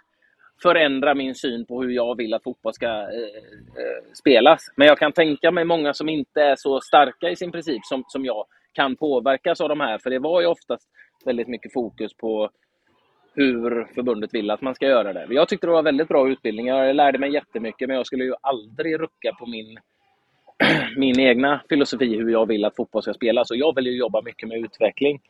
[0.61, 3.39] förändra min syn på hur jag vill att fotboll ska eh,
[3.77, 4.61] eh, spelas.
[4.75, 8.03] Men jag kan tänka mig många som inte är så starka i sin princip som,
[8.07, 9.97] som jag kan påverkas av de här.
[9.97, 10.89] För det var ju oftast
[11.26, 12.49] väldigt mycket fokus på
[13.36, 15.28] hur förbundet vill att man ska göra det.
[15.30, 16.67] Jag tyckte det var väldigt bra utbildning.
[16.67, 19.78] Jag lärde mig jättemycket, men jag skulle ju aldrig rucka på min,
[20.97, 23.51] min egna filosofi hur jag vill att fotboll ska spelas.
[23.51, 25.21] Och jag vill ju jobba mycket med utveckling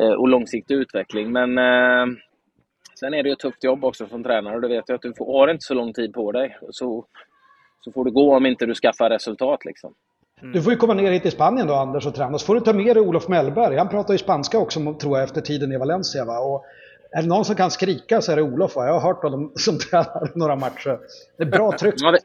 [0.00, 1.32] eh, och långsiktig utveckling.
[1.32, 2.16] Men eh,
[3.00, 4.54] sen är det ju ett tufft jobb också som tränare.
[4.54, 6.58] Och du vet ju att du får, har inte så lång tid på dig.
[6.70, 7.06] Så,
[7.80, 9.64] så får det gå om inte du skaffar resultat.
[9.64, 9.94] Liksom.
[10.40, 10.52] Mm.
[10.52, 12.38] Du får ju komma ner hit till Spanien då Anders och träna.
[12.38, 13.76] Så får du ta med dig Olof Mellberg.
[13.76, 16.24] Han pratar ju spanska också tror jag efter tiden i Valencia.
[16.24, 16.38] Va?
[16.38, 16.64] Och
[17.10, 18.76] är det någon som kan skrika så är det Olof.
[18.76, 18.86] Va?
[18.86, 20.98] Jag har hört honom som tränare några matcher.
[21.36, 21.94] Det är bra tryck.
[21.96, 22.18] Ja, vi,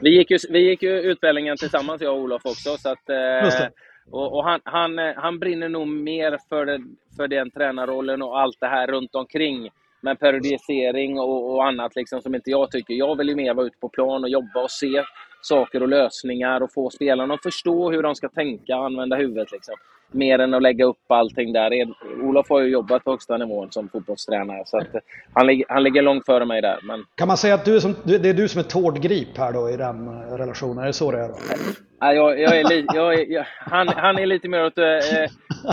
[0.00, 2.76] vi, gick ju, vi gick ju utbildningen tillsammans jag och Olof också.
[2.76, 3.68] Så att, eh,
[4.10, 6.80] och, och han, han, han brinner nog mer för, det,
[7.16, 9.70] för den tränarrollen och allt det här runt omkring
[10.00, 12.94] med periodisering och, och, annat liksom, som inte jag tycker.
[12.94, 15.02] Jag vill ju mer vara ute på plan och jobba och se
[15.40, 19.52] saker och lösningar och få spelarna att förstå hur de ska tänka och använda huvudet.
[19.52, 19.74] Liksom.
[20.10, 21.70] Mer än att lägga upp allting där.
[22.22, 24.86] Olof har ju jobbat på högsta nivån som fotbollstränare så att
[25.32, 26.78] han, han ligger långt före mig där.
[26.82, 27.04] Men...
[27.14, 29.70] Kan man säga att du är som, det är du som är tårdgrip här då
[29.70, 30.78] i den eh, relationen?
[30.78, 31.28] Är det så det är?
[31.28, 31.34] Då?
[32.00, 34.84] Ja, jag, jag är li, jag är, jag, han, han är lite mer åt eh,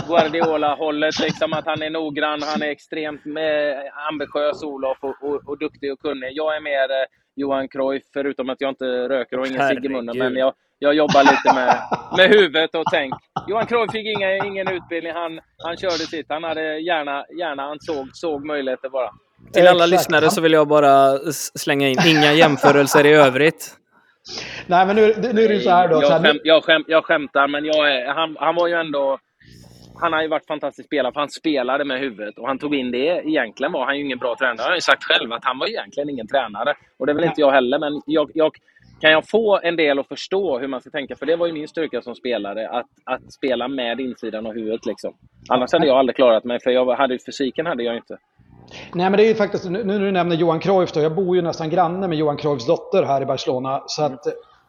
[0.08, 5.58] Guardiola-hållet, liksom att han är noggrann, han är extremt eh, ambitiös, Olof, och, och, och,
[5.58, 6.30] duktig och kunnig.
[6.32, 7.06] Jag är mer eh,
[7.36, 10.18] Johan Cruyff, förutom att jag inte röker och ingen cigg i munnen.
[10.18, 11.78] Men jag, jag jobbar lite med,
[12.16, 13.14] med huvudet och tänk.
[13.48, 15.12] Johan Cruyff fick inga, ingen utbildning.
[15.12, 16.26] Han, han körde sitt.
[16.28, 19.10] Han hade gärna, gärna han såg, såg möjligheter bara.
[19.52, 19.90] Till alla Exakt.
[19.90, 21.18] lyssnare så vill jag bara
[21.58, 23.76] slänga in inga jämförelser i övrigt.
[24.66, 26.02] Nej, men nu, nu är det så här då.
[26.02, 29.18] Jag, skäm, jag, skäm, jag skämtar, men jag är, han, han var ju ändå
[30.00, 32.90] han har ju varit fantastisk spelare, för han spelade med huvudet och han tog in
[32.90, 33.22] det.
[33.24, 34.62] Egentligen var han ju ingen bra tränare.
[34.62, 36.74] Jag har ju sagt själv att han var egentligen ingen tränare.
[36.98, 38.52] Och det är väl inte jag heller, men jag, jag,
[39.00, 41.16] kan jag få en del att förstå hur man ska tänka?
[41.16, 44.86] För det var ju min styrka som spelare, att, att spela med insidan av huvudet.
[44.86, 45.14] Liksom.
[45.48, 48.16] Annars hade jag aldrig klarat mig, för jag hade, fysiken hade jag inte.
[48.94, 51.36] Nej, men det är ju faktiskt, nu när du nämner Johan Cruyff då, jag bor
[51.36, 53.82] ju nästan granne med Johan Cruyffs dotter här i Barcelona.
[53.86, 54.24] Så att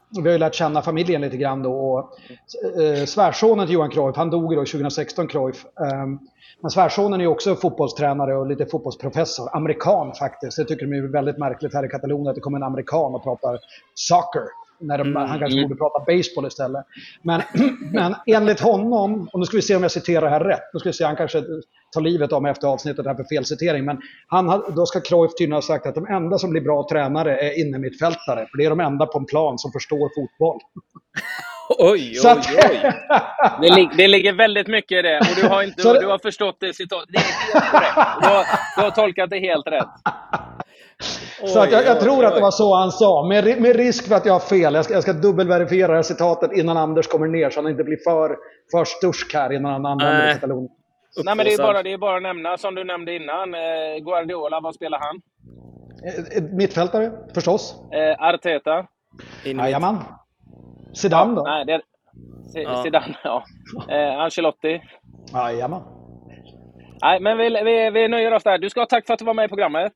[0.09, 1.73] vi har ju lärt känna familjen lite grann då.
[1.73, 2.19] Och,
[2.81, 5.65] eh, svärsonen till Johan Cruyff, han dog då 2016, Cruyff.
[5.79, 6.05] Eh,
[6.61, 9.55] men svärsonen är ju också fotbollstränare och lite fotbollsprofessor.
[9.55, 10.57] Amerikan faktiskt.
[10.57, 13.23] Det tycker de är väldigt märkligt här i Katalonien att det kommer en amerikan och
[13.23, 13.59] pratar
[13.93, 14.43] soccer.
[14.79, 15.29] När de, mm.
[15.29, 16.85] Han kanske borde prata baseball istället.
[17.21, 17.41] Men,
[17.93, 20.73] men enligt honom, och nu ska vi se om jag citerar det här rätt.
[20.73, 21.43] Nu ska vi se, han kanske
[21.93, 23.85] tar livet av mig efter avsnittet här för felcitering.
[23.85, 27.37] Men han, då ska Cruyff tydligen ha sagt att de enda som blir bra tränare
[27.37, 28.47] är innermittfältare.
[28.51, 30.59] För det är de enda på en plan som förstår fotboll.
[31.69, 32.37] Oj, oj,
[32.71, 32.93] oj.
[33.61, 35.19] det, lig det, ligger väldigt mycket i det.
[35.19, 37.09] Och du har, inte, du, har förstått det citatet.
[37.09, 38.21] Det är helt korrekt.
[38.21, 39.87] Du har, du har tolkat det helt rätt.
[41.45, 44.15] Så att jag, jag tror att det var så han sa, med, med risk för
[44.15, 44.73] att jag har fel.
[44.73, 47.83] Jag ska, jag ska dubbelverifiera det här citatet innan Anders kommer ner så han inte
[47.83, 48.37] blir för,
[48.71, 50.33] för stursk här innan han använder äh.
[50.33, 50.71] Katalonien.
[51.25, 53.59] Nej, men det är, bara, det är bara att nämna, som du nämnde innan, eh,
[54.05, 55.21] Guardiola, vad spelar han?
[56.03, 57.75] Eh, eh, mittfältare, förstås.
[57.91, 58.85] Eh, Arteta?
[59.43, 59.97] Jajamän.
[60.93, 61.43] Zidane då?
[61.43, 63.43] nej, det är, Zidane, ja.
[63.89, 64.81] Eh, Ancelotti?
[65.33, 65.81] Jajamän.
[67.01, 68.57] Nej, men vi, vi, vi nöjer oss där.
[68.57, 69.93] Du ska ha tack för att du var med i programmet.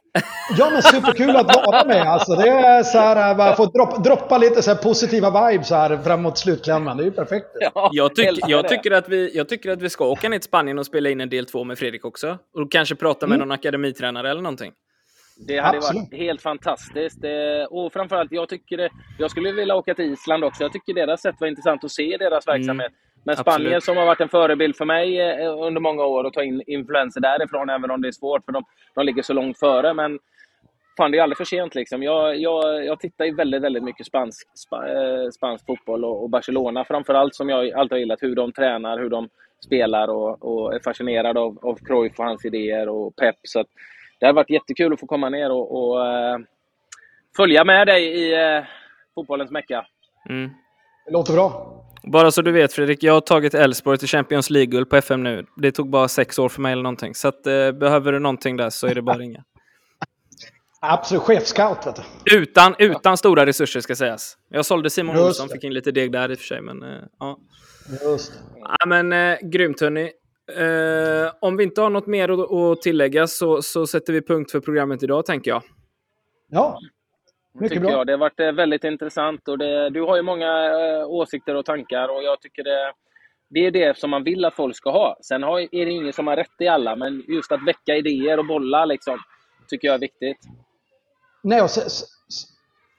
[0.58, 2.02] Ja, men superkul att vara med.
[2.02, 6.38] Alltså, det är så här, bara få droppa, droppa lite så positiva vibes här framåt
[6.38, 6.98] slutklämmen.
[6.98, 7.48] Det är ju perfekt.
[7.60, 10.48] Ja, jag, tyck, jag, tycker att vi, jag tycker att vi ska åka ner till
[10.48, 12.38] Spanien och spela in en del två med Fredrik också.
[12.54, 13.48] Och kanske prata med mm.
[13.48, 14.72] någon akademitränare eller någonting.
[15.48, 16.04] Det hade Absolut.
[16.12, 17.20] varit helt fantastiskt.
[17.70, 18.90] Och framförallt, jag tycker det,
[19.20, 20.64] jag skulle vilja åka till Island också.
[20.64, 22.60] Jag tycker deras sätt var intressant att se deras mm.
[22.60, 22.92] verksamhet.
[22.92, 23.11] Mm.
[23.24, 23.84] Men Spanien Absolut.
[23.84, 27.22] som har varit en förebild för mig eh, under många år och ta in influenser
[27.22, 28.64] därifrån, även om det är svårt för de,
[28.96, 29.94] de ligger så långt före.
[29.94, 30.20] Men
[30.98, 31.76] fan, det är aldrig för sent.
[31.76, 32.04] Liksom.
[32.04, 36.30] Jag, jag, jag tittar ju väldigt, väldigt mycket spansk, spa, eh, spansk fotboll och, och
[36.30, 38.24] Barcelona framförallt, som jag alltid har gillat.
[38.24, 39.30] Hur de tränar, hur de
[39.66, 43.36] spelar och, och är fascinerad av, av Cruyff och hans idéer och Pep.
[43.44, 43.64] Så
[44.20, 46.38] det har varit jättekul att få komma ner och, och uh,
[47.38, 48.64] följa med dig i uh,
[49.16, 49.86] fotbollens mecka.
[50.30, 50.50] Mm.
[51.06, 51.81] Det låter bra.
[52.04, 55.46] Bara så du vet Fredrik, jag har tagit Elfsborg till Champions League-guld på FM nu.
[55.58, 57.16] Det tog bara sex år för mig eller någonting.
[57.16, 59.44] Så att, eh, behöver du någonting där så är det bara att ringa.
[60.82, 62.00] Absolut, chefscout.
[62.26, 64.38] Utan, utan stora resurser ska sägas.
[64.50, 66.62] Jag sålde Simon Just Olsson, fick in lite deg där i och för sig.
[66.62, 67.40] Men, eh, ja.
[68.04, 70.12] Just ja, men eh, Grymt hörni.
[70.58, 74.52] Eh, om vi inte har något mer att, att tillägga så, så sätter vi punkt
[74.52, 75.64] för programmet idag tänker jag.
[76.50, 76.80] Ja,
[77.54, 77.92] mycket bra.
[77.92, 78.08] Jag.
[78.08, 79.48] Det har varit eh, väldigt intressant.
[79.48, 82.94] Och det, du har ju många äh, åsikter och tankar och jag tycker det,
[83.50, 85.18] det är det som man vill att folk ska ha.
[85.22, 88.40] Sen har, är det ingen som har rätt i alla, men just att väcka idéer
[88.40, 89.20] och bolla liksom,
[89.68, 90.38] tycker jag är viktigt.
[91.44, 91.84] Nej, och sen,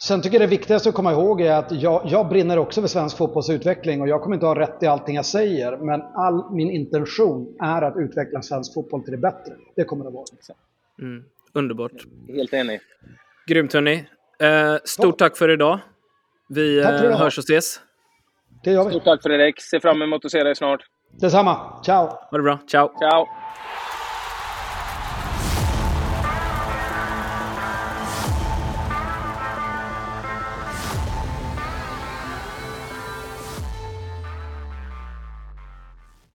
[0.02, 2.88] sen tycker jag det viktigaste att komma ihåg är att jag, jag brinner också för
[2.88, 6.70] svensk fotbollsutveckling och jag kommer inte ha rätt i allting jag säger, men all min
[6.70, 9.54] intention är att utveckla svensk fotboll till det bättre.
[9.76, 10.24] Det kommer det vara.
[10.98, 12.06] Mm, underbart.
[12.28, 12.80] Helt enig.
[13.46, 14.04] Grymt hörni.
[14.42, 15.78] Eh, stort tack för idag.
[16.48, 16.86] Vi eh,
[17.18, 17.80] hörs och ses.
[18.64, 18.90] Det gör vi.
[18.90, 19.60] Stort tack Fredrik.
[19.62, 20.80] Ser fram emot att se dig snart.
[21.20, 21.82] Detsamma.
[21.84, 22.06] Ciao.
[22.06, 22.58] Ha det bra.
[22.66, 22.98] Ciao.
[22.98, 23.26] Ciao.